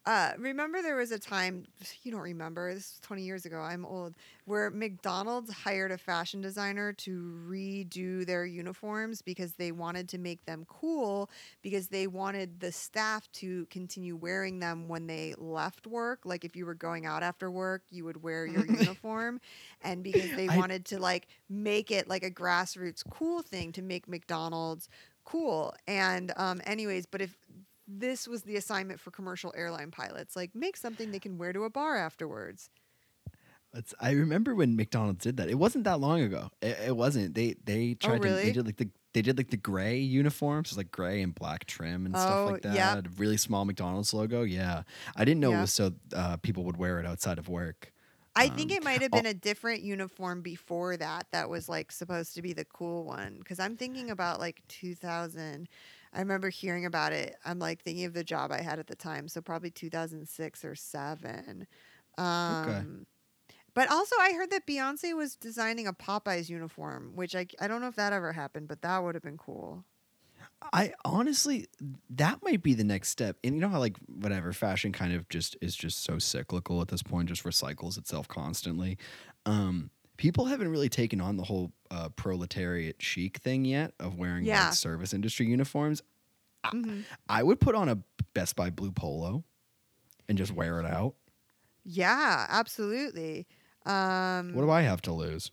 [0.05, 1.63] Uh, remember there was a time
[2.03, 4.13] you don't remember this was 20 years ago i'm old
[4.45, 10.43] where mcdonald's hired a fashion designer to redo their uniforms because they wanted to make
[10.45, 11.29] them cool
[11.61, 16.19] because they wanted the staff to continue wearing them when they left work.
[16.25, 19.39] Like if you were going out after work you would wear your uniform
[19.81, 23.81] and because they I- wanted to like make it like a grassroots cool thing to
[23.81, 24.89] make mcdonald's
[25.25, 25.73] cool.
[25.87, 27.35] And um anyways but if
[27.99, 30.35] this was the assignment for commercial airline pilots.
[30.35, 32.69] Like, make something they can wear to a bar afterwards.
[33.75, 35.49] It's, I remember when McDonald's did that.
[35.49, 36.49] It wasn't that long ago.
[36.61, 37.33] It, it wasn't.
[37.33, 38.27] They they tried to.
[38.27, 38.43] Oh, really?
[38.43, 41.65] They did like the they did like the gray uniforms, it like gray and black
[41.65, 42.75] trim and stuff like Oh, that.
[42.75, 43.05] yep.
[43.05, 44.43] A really small McDonald's logo.
[44.43, 44.83] Yeah,
[45.15, 47.91] I didn't know it was so uh, people would wear it outside of work.
[48.35, 51.67] I think Um, it might have al- been a different uniform before that that was
[51.67, 53.41] like supposed to be the cool one.
[53.43, 55.67] Cause I'm thinking about like 2000.
[56.13, 57.35] I remember hearing about it.
[57.43, 59.27] I'm like thinking of the job I had at the time.
[59.27, 61.67] So probably 2006 or seven.
[62.17, 63.05] Um,
[63.75, 67.81] But also, I heard that Beyonce was designing a Popeyes uniform, which I, I don't
[67.81, 69.85] know if that ever happened, but that would have been cool.
[70.71, 71.67] I honestly,
[72.09, 73.37] that might be the next step.
[73.43, 76.87] And you know how like whatever fashion kind of just is just so cyclical at
[76.87, 78.97] this point, just recycles itself constantly.
[79.45, 79.91] Um,
[80.23, 84.67] people haven't really taken on the whole uh, proletariat chic thing yet of wearing Yeah.
[84.67, 86.01] like service industry uniforms.
[86.63, 87.03] Mhm.
[87.27, 87.97] I would put on a
[88.33, 89.43] Best Buy blue polo
[90.29, 91.15] and just wear it out.
[91.83, 93.47] Yeah, absolutely.
[93.85, 95.51] Um, What do I have to lose?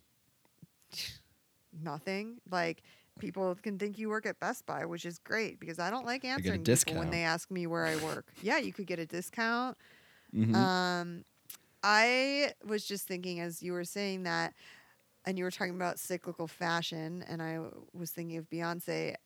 [1.72, 2.40] nothing.
[2.48, 2.82] Like
[3.18, 6.24] people can think you work at Best Buy, which is great because I don't like
[6.24, 8.32] answering people when they ask me where I work.
[8.40, 9.76] yeah, you could get a discount.
[10.32, 10.54] Mhm.
[10.54, 11.24] Um,
[11.82, 14.54] I was just thinking as you were saying that,
[15.26, 17.60] and you were talking about cyclical fashion, and I
[17.92, 19.16] was thinking of Beyonce.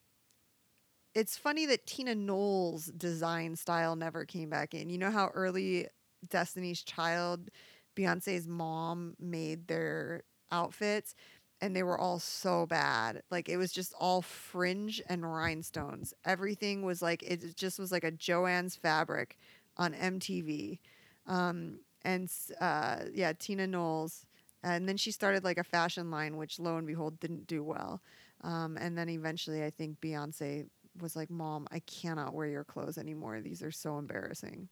[1.15, 4.91] It's funny that Tina Knowles' design style never came back in.
[4.91, 5.87] You know how early
[6.29, 7.51] Destiny's Child,
[7.97, 11.15] Beyonce's mom made their outfits,
[11.61, 13.23] and they were all so bad.
[13.31, 16.15] Like it was just all fringe and rhinestones.
[16.25, 19.39] Everything was like it just was like a Joanne's fabric
[19.77, 20.81] on MTV.
[21.27, 22.31] Um, and
[22.61, 24.27] uh, yeah, Tina Knowles.
[24.63, 28.01] And then she started like a fashion line, which lo and behold didn't do well.
[28.43, 30.67] Um, and then eventually, I think Beyonce
[31.01, 33.41] was like, "Mom, I cannot wear your clothes anymore.
[33.41, 34.69] These are so embarrassing."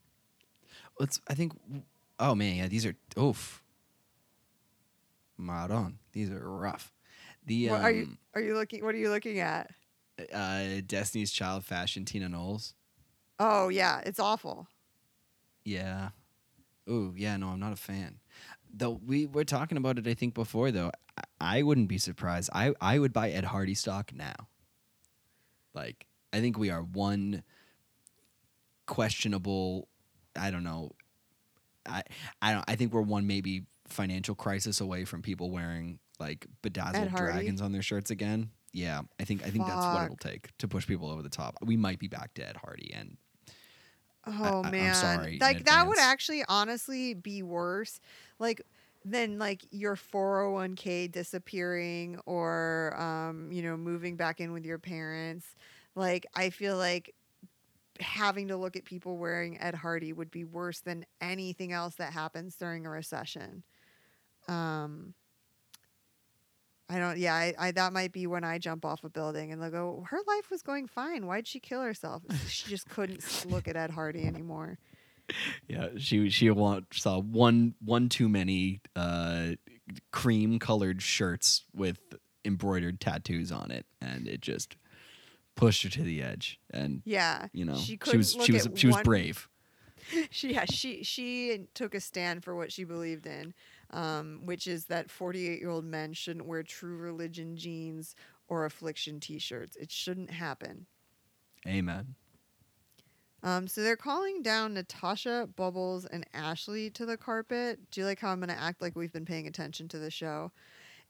[0.99, 1.21] Let's.
[1.27, 1.53] I think.
[2.19, 2.67] Oh man, yeah.
[2.67, 3.63] These are oof.
[5.37, 5.99] Maron.
[6.11, 6.91] These are rough.
[7.45, 8.03] The What are you?
[8.03, 8.83] um, Are you looking?
[8.83, 9.69] What are you looking at?
[10.33, 12.73] uh, Destiny's Child fashion Tina Knowles.
[13.39, 14.67] Oh yeah, it's awful.
[15.65, 16.09] Yeah.
[16.89, 17.37] Ooh, yeah.
[17.37, 18.19] No, I'm not a fan.
[18.73, 20.91] Though we were talking about it, I think before though.
[21.17, 22.49] I, I wouldn't be surprised.
[22.53, 24.33] I I would buy Ed Hardy stock now.
[25.73, 27.43] Like I think we are one
[28.85, 29.87] questionable.
[30.35, 30.91] I don't know.
[31.85, 32.03] I
[32.41, 32.65] I don't.
[32.67, 37.71] I think we're one maybe financial crisis away from people wearing like bedazzled dragons on
[37.71, 38.49] their shirts again.
[38.71, 41.57] Yeah, I think I think that's what it'll take to push people over the top.
[41.61, 43.17] We might be back to Ed Hardy, and
[44.25, 47.99] Oh I- I'm man, sorry like that would actually honestly be worse,
[48.39, 48.61] like
[49.05, 54.51] than like your four hundred one k disappearing or um you know moving back in
[54.53, 55.55] with your parents.
[55.95, 57.13] Like I feel like
[57.99, 62.13] having to look at people wearing Ed Hardy would be worse than anything else that
[62.13, 63.63] happens during a recession.
[64.47, 65.13] Um.
[66.89, 67.17] I don't.
[67.17, 70.05] Yeah, I, I that might be when I jump off a building and they'll go.
[70.09, 71.25] Her life was going fine.
[71.25, 72.23] Why'd she kill herself?
[72.47, 74.77] she just couldn't look at Ed Hardy anymore.
[75.67, 76.51] Yeah, she she
[76.91, 79.51] saw one one too many uh,
[80.11, 81.99] cream colored shirts with
[82.45, 84.75] embroidered tattoos on it, and it just
[85.55, 86.59] pushed her to the edge.
[86.71, 89.49] And Yeah, you know, she she, was she was she was one- brave.
[90.31, 93.53] she yeah she she took a stand for what she believed in,
[93.91, 98.15] um, which is that forty eight year old men shouldn't wear True Religion jeans
[98.47, 99.75] or affliction t shirts.
[99.75, 100.85] It shouldn't happen.
[101.67, 102.15] Amen.
[103.43, 107.79] Um, so they're calling down Natasha, Bubbles, and Ashley to the carpet.
[107.91, 110.09] Do you like how I'm going to act like we've been paying attention to the
[110.09, 110.51] show?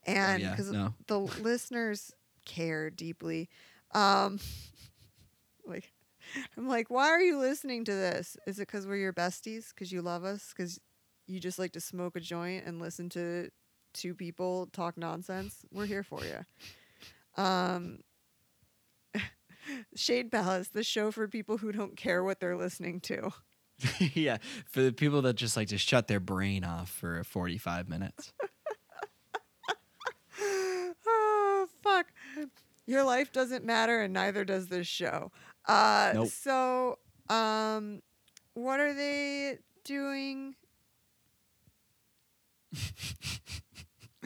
[0.05, 0.95] And yeah, because no.
[1.07, 2.11] the listeners
[2.45, 3.49] care deeply,
[3.93, 4.39] um,
[5.65, 5.93] like
[6.57, 8.35] I'm like, why are you listening to this?
[8.47, 9.69] Is it because we're your besties?
[9.69, 10.53] Because you love us?
[10.55, 10.79] Because
[11.27, 13.49] you just like to smoke a joint and listen to
[13.93, 15.65] two people talk nonsense?
[15.71, 17.43] We're here for you.
[17.43, 17.99] Um,
[19.95, 23.31] Shade Palace, the show for people who don't care what they're listening to.
[24.13, 28.33] yeah, for the people that just like to shut their brain off for 45 minutes.
[31.07, 32.07] oh, fuck.
[32.85, 35.31] Your life doesn't matter, and neither does this show.
[35.67, 36.27] Uh, Nope.
[36.27, 36.99] So,
[37.29, 38.01] um,
[38.53, 40.55] what are they doing?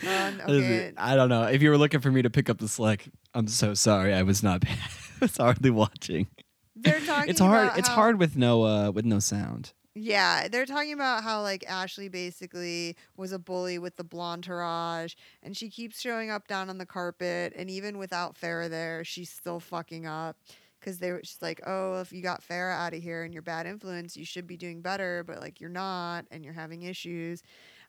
[0.05, 0.93] Um, okay.
[0.97, 1.43] I don't know.
[1.43, 4.13] If you were looking for me to pick up the slack, I'm so sorry.
[4.13, 4.63] I was not.
[4.67, 4.77] I
[5.21, 6.27] was hardly watching.
[6.75, 7.29] They're talking.
[7.29, 7.71] It's hard.
[7.77, 9.73] It's how- hard with no uh with no sound.
[9.99, 15.15] Yeah, they're talking about how like Ashley basically was a bully with the blonde entourage,
[15.41, 19.31] and she keeps showing up down on the carpet, and even without Farrah there, she's
[19.31, 20.37] still fucking up.
[20.79, 23.41] Because they were just like, oh, if you got Farrah out of here and you're
[23.41, 27.41] bad influence, you should be doing better, but like you're not, and you're having issues.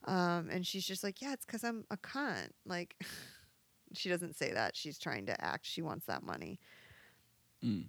[0.04, 2.50] Um, and she's just like, yeah, it's because I'm a cunt.
[2.64, 2.96] Like,
[3.92, 4.76] she doesn't say that.
[4.76, 5.66] She's trying to act.
[5.66, 6.60] She wants that money.
[7.64, 7.86] Mm.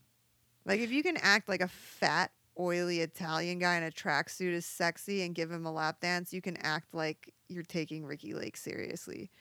[0.66, 4.66] Like if you can act like a fat, oily Italian guy in a tracksuit is
[4.66, 8.58] sexy and give him a lap dance, you can act like you're taking Ricki Lake
[8.58, 9.32] seriously.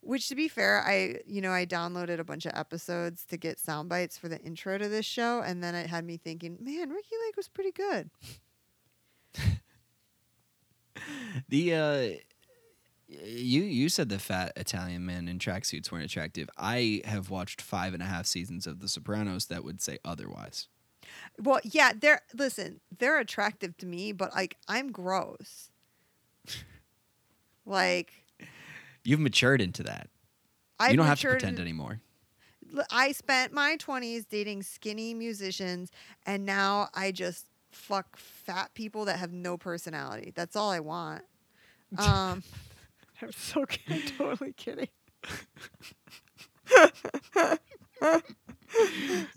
[0.00, 3.58] Which to be fair, I you know, I downloaded a bunch of episodes to get
[3.58, 6.90] sound bites for the intro to this show, and then it had me thinking, man,
[6.90, 8.10] Ricki Lake was pretty good.
[11.48, 12.08] The uh
[13.08, 16.48] you you said the fat Italian men in tracksuits weren't attractive.
[16.56, 20.68] I have watched five and a half seasons of The Sopranos that would say otherwise.
[21.38, 25.70] Well, yeah, they're listen, they're attractive to me, but like I'm gross.
[27.66, 28.12] like
[29.04, 30.08] You've matured into that.
[30.78, 32.00] I you don't have to pretend anymore.
[32.90, 35.90] I spent my 20s dating skinny musicians,
[36.26, 40.32] and now I just fuck fat people that have no personality.
[40.34, 41.22] That's all I want.
[41.96, 42.42] Um,
[43.22, 44.88] I'm so I'm totally kidding.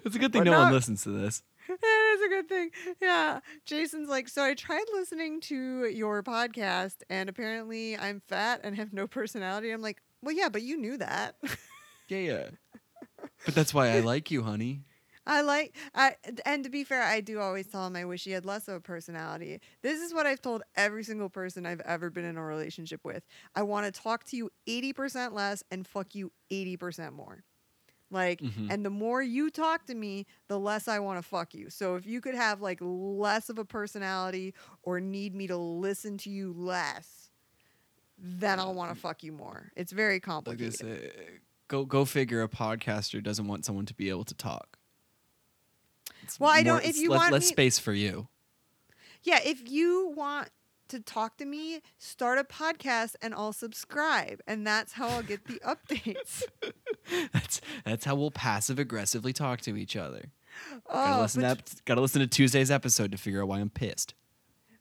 [0.03, 1.43] It's a good thing But no one listens to this.
[1.67, 2.71] That is a good thing.
[2.99, 3.41] Yeah.
[3.65, 8.93] Jason's like, so I tried listening to your podcast, and apparently I'm fat and have
[8.93, 9.69] no personality.
[9.71, 11.35] I'm like, well, yeah, but you knew that.
[12.09, 12.43] Yeah, yeah.
[13.45, 14.83] But that's why I like you, honey.
[15.27, 16.15] I like I
[16.45, 18.75] and to be fair, I do always tell him I wish he had less of
[18.75, 19.59] a personality.
[19.81, 23.25] This is what I've told every single person I've ever been in a relationship with.
[23.53, 27.43] I want to talk to you 80% less and fuck you 80% more.
[28.09, 28.71] Like Mhm.
[28.71, 31.69] and the more you talk to me, the less I want to fuck you.
[31.69, 36.17] So if you could have like less of a personality or need me to listen
[36.19, 37.31] to you less,
[38.17, 39.71] then I'll want to fuck you more.
[39.75, 40.71] It's very Like complicated.
[40.73, 41.11] this, uh,
[41.67, 42.41] go go figure.
[42.41, 44.79] A podcaster doesn't want someone to be able to talk.
[46.27, 48.27] It's Well, I don't- if you less, want less me- space for you.
[49.23, 50.49] Yeah, if you want
[50.89, 54.39] to talk to me, start a podcast and I'll subscribe.
[54.47, 56.43] And that's how I'll get the updates.
[57.33, 60.31] That's that's how we'll passive aggressively talk to each other.
[60.89, 63.59] Oh, gotta Oh, listen but, to gotta listen to Tuesday's episode to figure out why
[63.59, 64.13] I'm pissed.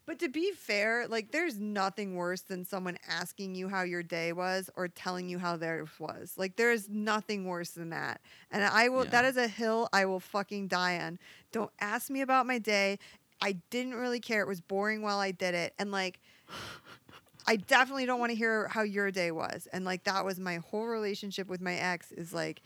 [0.06, 4.32] But to be fair, like there's nothing worse than someone asking you how your day
[4.32, 6.34] was or telling you how theirs was.
[6.36, 8.20] Like there's nothing worse than that.
[8.50, 9.10] And I will Yeah.
[9.10, 11.18] that is a hill I will fucking die on.
[11.52, 12.98] Don't ask me about my day.
[13.42, 14.40] I didn't really care.
[14.40, 15.74] It was boring while I did it.
[15.78, 16.20] And like
[17.48, 19.68] I definitely don't want to hear how your day was.
[19.72, 22.62] And like that was my whole relationship with my ex is like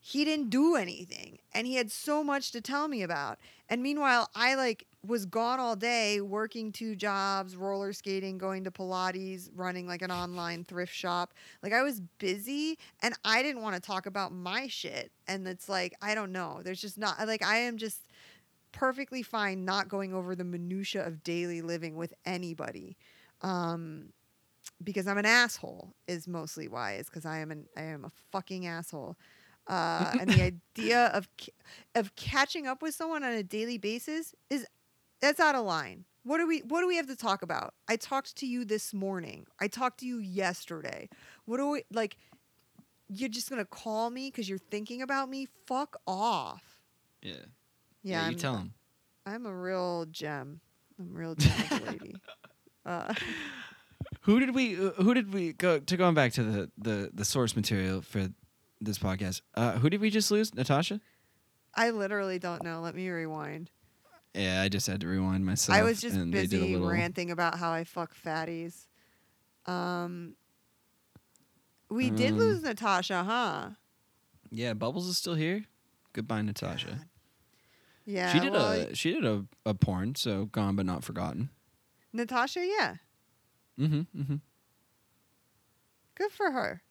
[0.00, 3.38] he didn't do anything and he had so much to tell me about.
[3.68, 8.70] And meanwhile, I like was gone all day working two jobs, roller skating, going to
[8.70, 11.34] Pilates, running like an online thrift shop.
[11.62, 15.12] Like I was busy and I didn't want to talk about my shit.
[15.28, 16.60] And it's like I don't know.
[16.62, 18.00] There's just not like I am just
[18.72, 22.96] perfectly fine not going over the minutia of daily living with anybody.
[23.42, 24.10] Um
[24.82, 28.12] because I'm an asshole is mostly why is because I am an I am a
[28.32, 29.16] fucking asshole.
[29.66, 30.42] Uh, and the
[30.78, 31.28] idea of
[31.94, 34.66] of catching up with someone on a daily basis is
[35.24, 36.04] that's out of line.
[36.22, 37.74] What do we what do we have to talk about?
[37.88, 39.46] I talked to you this morning.
[39.58, 41.08] I talked to you yesterday.
[41.46, 42.16] What do we like?
[43.08, 45.48] You're just gonna call me because you're thinking about me?
[45.66, 46.78] Fuck off.
[47.22, 47.34] Yeah.
[48.02, 48.74] Yeah, you I'm, tell him.
[49.24, 50.60] I'm a real gem.
[50.98, 51.54] I'm a real gem
[51.86, 52.14] lady.
[52.84, 53.14] Uh,
[54.22, 54.76] Who did we?
[54.76, 55.96] uh, Who did we go to?
[55.96, 58.28] Going back to the the the source material for
[58.80, 59.40] this podcast.
[59.54, 60.54] Uh, who did we just lose?
[60.54, 61.00] Natasha.
[61.74, 62.80] I literally don't know.
[62.82, 63.70] Let me rewind.
[64.34, 65.78] Yeah, I just had to rewind myself.
[65.78, 68.86] I was just and they did a busy little- ranting about how I fuck fatties.
[69.66, 70.34] Um,
[71.88, 73.70] we did Um, lose Natasha, huh?
[74.50, 75.64] Yeah, Bubbles is still here.
[76.12, 76.86] Goodbye, Natasha.
[76.88, 77.08] God.
[78.06, 81.48] Yeah, she did well, a she did a, a porn, so gone but not forgotten.
[82.12, 82.64] Natasha.
[82.66, 82.96] Yeah,
[83.78, 84.20] Mm-hmm.
[84.20, 84.36] Mm-hmm.
[86.14, 86.82] good for her.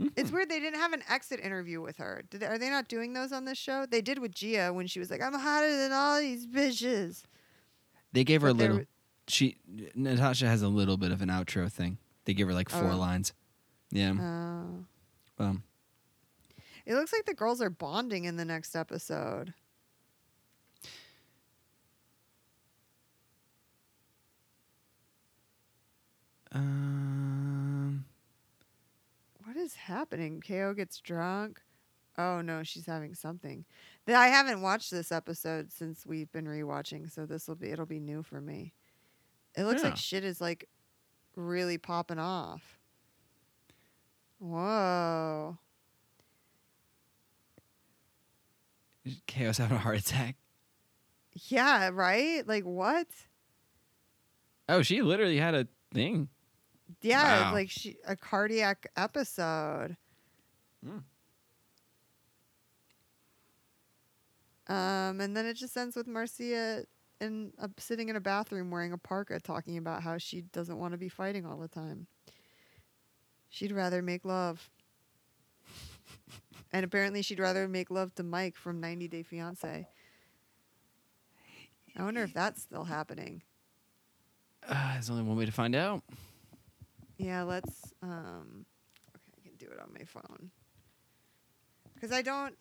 [0.00, 0.08] Mm-hmm.
[0.16, 0.36] It's hmm.
[0.36, 2.22] weird they didn't have an exit interview with her.
[2.30, 3.86] They, are they not doing those on this show?
[3.86, 7.22] They did with Gia when she was like, "I'm hotter than all these bitches."
[8.12, 8.82] They gave her a little.
[9.28, 9.56] She
[9.94, 11.98] Natasha has a little bit of an outro thing.
[12.24, 12.96] They give her like four oh.
[12.96, 13.32] lines.
[13.90, 14.12] Yeah.
[14.18, 14.84] Oh.
[15.38, 15.62] Um.
[16.84, 19.54] It looks like the girls are bonding in the next episode.
[26.54, 27.31] Uh
[29.62, 30.40] is happening?
[30.46, 31.60] KO gets drunk.
[32.18, 33.64] Oh no, she's having something.
[34.06, 37.86] Th- I haven't watched this episode since we've been rewatching, so this will be it'll
[37.86, 38.74] be new for me.
[39.56, 39.88] It looks Yeah.
[39.90, 40.68] like shit is like
[41.36, 42.78] really popping off.
[44.38, 45.56] Whoa.
[49.26, 50.36] Chaos having a heart attack.
[51.48, 52.46] Yeah, right?
[52.46, 53.06] Like what?
[54.68, 56.28] Oh, she literally had a thing.
[57.02, 57.52] Yeah, Wow.
[57.52, 59.96] like she a cardiac episode.
[60.84, 60.98] Hmm.
[64.68, 66.84] Um, and then it just ends with Marcia
[67.20, 70.92] in a, sitting in a bathroom wearing a parka, talking about how she doesn't want
[70.92, 72.06] to be fighting all the time.
[73.50, 74.70] She'd rather make love.
[76.72, 79.86] and apparently, she'd rather make love to Mike from 90 Day Fiance.
[81.94, 83.42] I wonder if that's still happening.
[84.66, 86.02] Uh, there's only one way to find out.
[87.18, 87.92] Yeah, let's.
[88.02, 88.66] Um,
[89.16, 90.50] okay, I can do it on my phone.
[91.94, 92.56] Because I don't.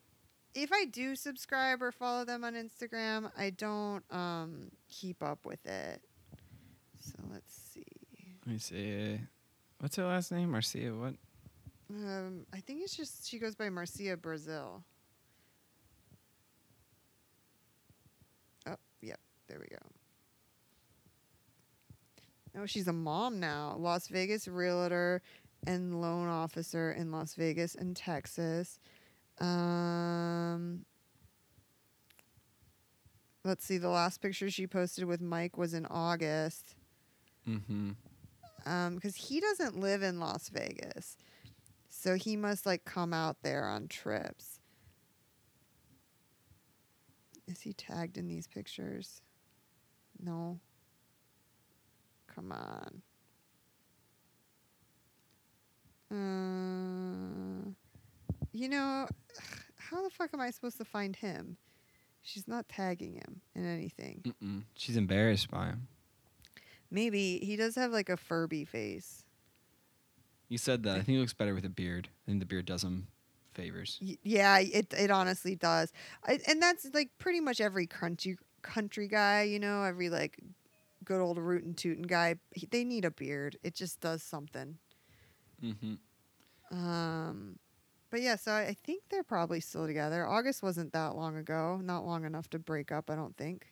[0.53, 5.65] If I do subscribe or follow them on Instagram, I don't um, keep up with
[5.65, 6.01] it.
[6.99, 7.85] So let's see.
[8.45, 9.19] Let me see.
[9.79, 10.51] What's her last name?
[10.51, 10.93] Marcia.
[10.93, 11.15] What?
[11.89, 14.83] Um, I think it's just she goes by Marcia Brazil.
[18.67, 19.90] Oh, yep, there we go.
[22.57, 23.75] Oh, she's a mom now.
[23.79, 25.21] Las Vegas realtor
[25.65, 28.79] and loan officer in Las Vegas and Texas.
[29.39, 30.85] Um,
[33.45, 33.77] let's see.
[33.77, 36.75] The last picture she posted with Mike was in August.
[37.47, 37.91] Mm-hmm.
[38.65, 41.17] Um, because he doesn't live in Las Vegas,
[41.89, 44.59] so he must like come out there on trips.
[47.47, 49.21] Is he tagged in these pictures?
[50.23, 50.59] No.
[52.33, 53.01] Come on.
[56.11, 57.69] Uh,
[58.51, 59.07] you know,
[59.77, 61.57] how the fuck am I supposed to find him?
[62.23, 64.21] She's not tagging him in anything.
[64.41, 64.63] Mm-mm.
[64.75, 65.87] She's embarrassed by him.
[66.91, 69.23] Maybe he does have like a Furby face.
[70.49, 70.91] You said that.
[70.91, 72.09] I think he looks better with a beard.
[72.27, 73.07] I think the beard does him
[73.53, 73.97] favors.
[74.01, 75.93] Y- Yeah, it it honestly does,
[76.25, 79.43] I, and that's like pretty much every country country guy.
[79.43, 80.37] You know, every like
[81.03, 82.35] good old rootin' tootin' guy.
[82.53, 83.57] he- They need a beard.
[83.63, 84.77] It just does something.
[85.63, 85.95] Mm-hmm.
[86.77, 87.59] Um,
[88.09, 90.25] but yeah, so I I think they're probably still together.
[90.27, 91.79] August wasn't that long ago.
[91.83, 93.09] Not long enough to break up.
[93.09, 93.67] I don't think.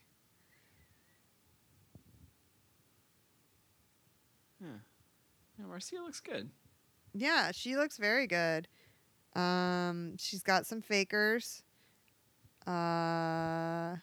[4.60, 4.68] Yeah.
[5.58, 5.66] yeah.
[5.66, 6.50] Marcia looks good.
[7.14, 8.68] Yeah, she looks very good.
[9.34, 11.62] Um, she's got some fakers.
[12.66, 13.96] Uh,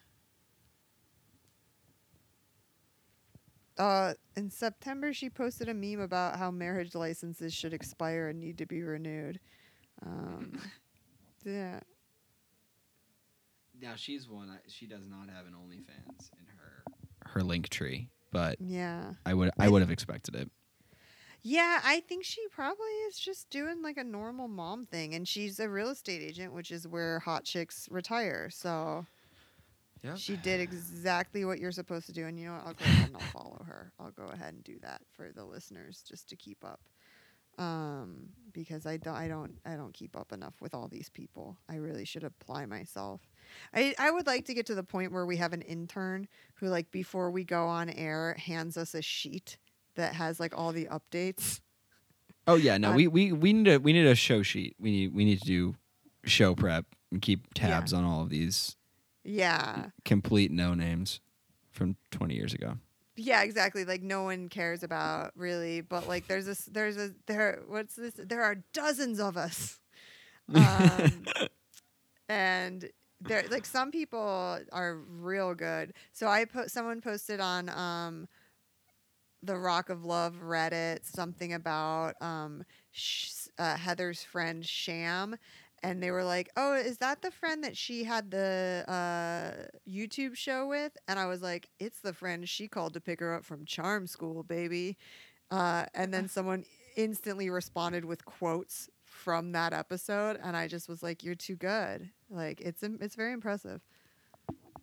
[3.78, 8.58] uh, in September, she posted a meme about how marriage licenses should expire and need
[8.58, 9.40] to be renewed.
[10.04, 10.60] Um,
[11.44, 11.80] yeah,
[13.80, 14.50] Now she's one.
[14.50, 16.84] I, she does not have an OnlyFans in her
[17.32, 20.50] her link tree, but yeah, I would I would have expected it.
[21.42, 21.80] yeah.
[21.84, 25.68] I think she probably is just doing like a normal mom thing, and she's a
[25.68, 28.50] real estate agent, which is where hot chicks retire.
[28.50, 29.06] So.
[30.02, 30.14] Yeah.
[30.14, 32.66] She did exactly what you're supposed to do, and you know what?
[32.66, 33.92] I'll go ahead and I'll follow her.
[33.98, 36.80] I'll go ahead and do that for the listeners just to keep up,
[37.58, 41.56] um, because I don't, I don't, I don't keep up enough with all these people.
[41.68, 43.20] I really should apply myself.
[43.74, 46.68] I, I would like to get to the point where we have an intern who,
[46.68, 49.58] like, before we go on air, hands us a sheet
[49.96, 51.60] that has like all the updates.
[52.46, 54.76] Oh yeah, no, we, we we need a we need a show sheet.
[54.78, 55.74] We need we need to do
[56.24, 57.68] show prep and keep Yeah.
[57.68, 58.76] tabs on all of these
[59.28, 61.20] Yeah, complete no names
[61.70, 62.78] from 20 years ago.
[63.16, 63.84] Yeah, exactly.
[63.84, 67.62] Like no one cares about really, but like there's this, there's a there.
[67.66, 68.14] What's this?
[68.16, 69.78] There are dozens of us,
[70.54, 71.24] um,
[72.28, 72.88] and
[73.20, 75.94] there like some people are real good.
[76.12, 78.28] So I put someone posted on um,
[79.42, 85.36] the Rock of Love Reddit something about um, sh- uh, Heather's friend Sham.
[85.82, 90.36] And they were like, "Oh, is that the friend that she had the uh, YouTube
[90.36, 93.44] show with?" And I was like, "It's the friend she called to pick her up
[93.44, 94.96] from charm school, baby."
[95.50, 96.64] Uh, and then someone
[96.96, 102.10] instantly responded with quotes from that episode, and I just was like, "You're too good."
[102.30, 103.80] Like it's im- it's very impressive.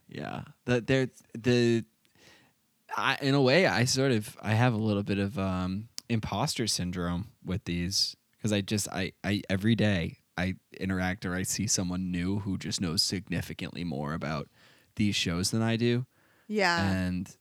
[0.07, 1.83] Yeah, the there the
[2.95, 6.67] I in a way I sort of I have a little bit of um imposter
[6.67, 11.67] syndrome with these because I just I I every day I interact or I see
[11.67, 14.49] someone new who just knows significantly more about
[14.95, 16.05] these shows than I do,
[16.47, 17.35] Yeah, and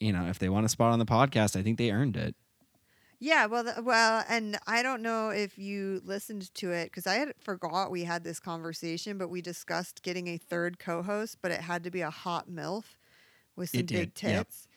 [0.00, 2.36] you know if they want a spot on the podcast, I think they earned it.
[3.18, 7.14] Yeah, well, th- well, and I don't know if you listened to it because I
[7.14, 11.60] had forgot we had this conversation, but we discussed getting a third co-host, but it
[11.62, 12.96] had to be a hot milf
[13.56, 14.48] with some It big did, yep.
[14.48, 14.68] tits.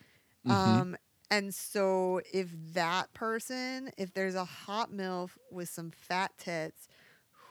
[0.46, 0.82] Mhm.
[0.82, 0.98] Um,
[1.32, 6.89] and so if that person, if there's a hot milf with some fat tits,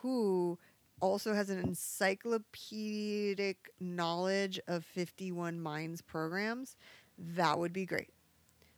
[0.02, 0.58] who
[1.00, 6.76] also has an encyclopedic knowledge of 51 Minds programs,
[7.18, 8.12] that would be great.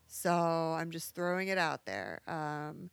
[0.06, 2.20] So I'm just throwing it out there.
[2.26, 2.90] Um,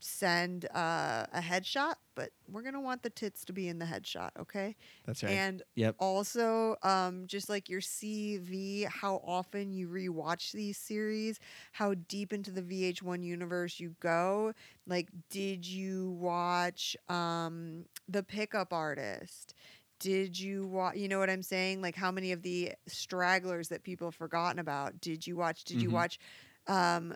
[0.00, 4.30] send uh, a headshot, but we're gonna want the tits to be in the headshot,
[4.38, 4.76] okay?
[5.04, 5.32] That's right.
[5.32, 5.96] And yep.
[5.98, 11.40] also, um, just like your CV, how often you rewatch these series,
[11.72, 14.52] how deep into the VH1 universe you go.
[14.86, 19.54] Like, did you watch um, The Pickup Artist?
[19.98, 20.96] Did you watch?
[20.96, 21.80] You know what I'm saying?
[21.80, 25.64] Like, how many of the stragglers that people have forgotten about did you watch?
[25.64, 25.94] Did you Mhm.
[25.94, 26.18] watch
[26.66, 27.14] um,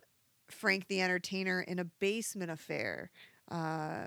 [0.53, 3.11] Frank the Entertainer in a Basement Affair?
[3.51, 4.07] Uh,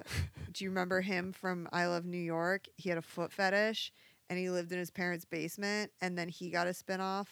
[0.53, 2.67] do you remember him from I Love New York?
[2.75, 3.91] He had a foot fetish
[4.29, 7.27] and he lived in his parents' basement and then he got a spinoff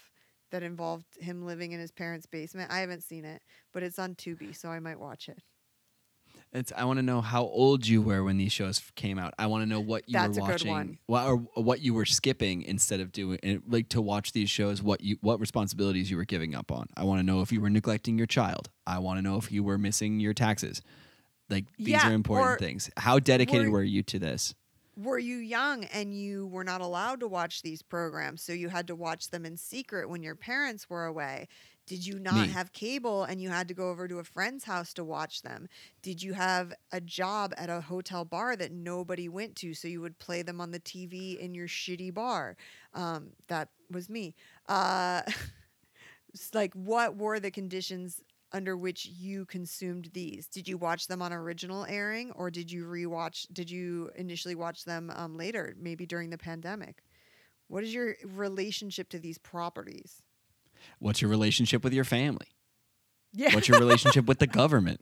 [0.51, 2.72] that involved him living in his parents' basement.
[2.72, 3.41] I haven't seen it,
[3.74, 5.39] but it's on Tubi, so I might watch it.
[6.53, 6.71] It's.
[6.75, 9.33] I want to know how old you were when these shows came out.
[9.39, 10.99] I want to know what you That's were watching.
[11.05, 13.39] What, or what you were skipping instead of doing.
[13.41, 16.87] and, Like to watch these shows, what you what responsibilities you were giving up on.
[16.97, 18.69] I want to know if you were neglecting your child.
[18.85, 20.81] I want to know if you were missing your taxes.
[21.49, 22.89] Like these Yeah, are important things.
[22.97, 24.53] How dedicated were- were you to this?
[24.97, 28.87] Were you young and you were not allowed to watch these programs, so you had
[28.87, 31.47] to watch them in secret when your parents were away?
[31.88, 32.47] Did you not Me.
[32.49, 35.67] have cable and you had to go over to a friend's house to watch them?
[36.01, 40.01] Did you have a job at a hotel bar that nobody went to, so you
[40.01, 42.55] would play them on the TV in your shitty bar?
[42.93, 44.36] Um, that was me.
[44.69, 45.21] Uh,
[46.53, 48.21] like, what were the conditions
[48.53, 50.47] under which you consumed these?
[50.47, 54.86] Did you watch them on original airing or did you rewatch did you initially watch
[54.86, 57.03] them um, later, maybe during the pandemic?
[57.67, 60.21] What is your relationship to these properties?
[60.99, 62.47] What's your relationship with your family?
[63.34, 63.53] Yeah.
[63.53, 65.01] What's your relationship with the government?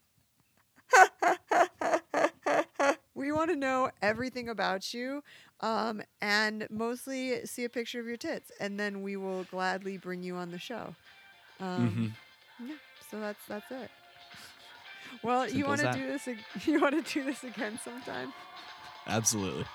[3.16, 5.24] we want to know everything about you
[5.62, 10.24] um, and mostly see a picture of your tits and then we will gladly bring
[10.24, 10.96] you on the show.
[11.60, 12.14] Um,
[12.60, 12.68] Mhm.
[12.68, 12.76] Yeah,
[13.10, 13.90] so that's that's it.
[15.24, 16.28] Well, you want to do this?
[16.28, 18.32] ag- You want to do this again sometime?
[19.08, 19.66] Absolutely.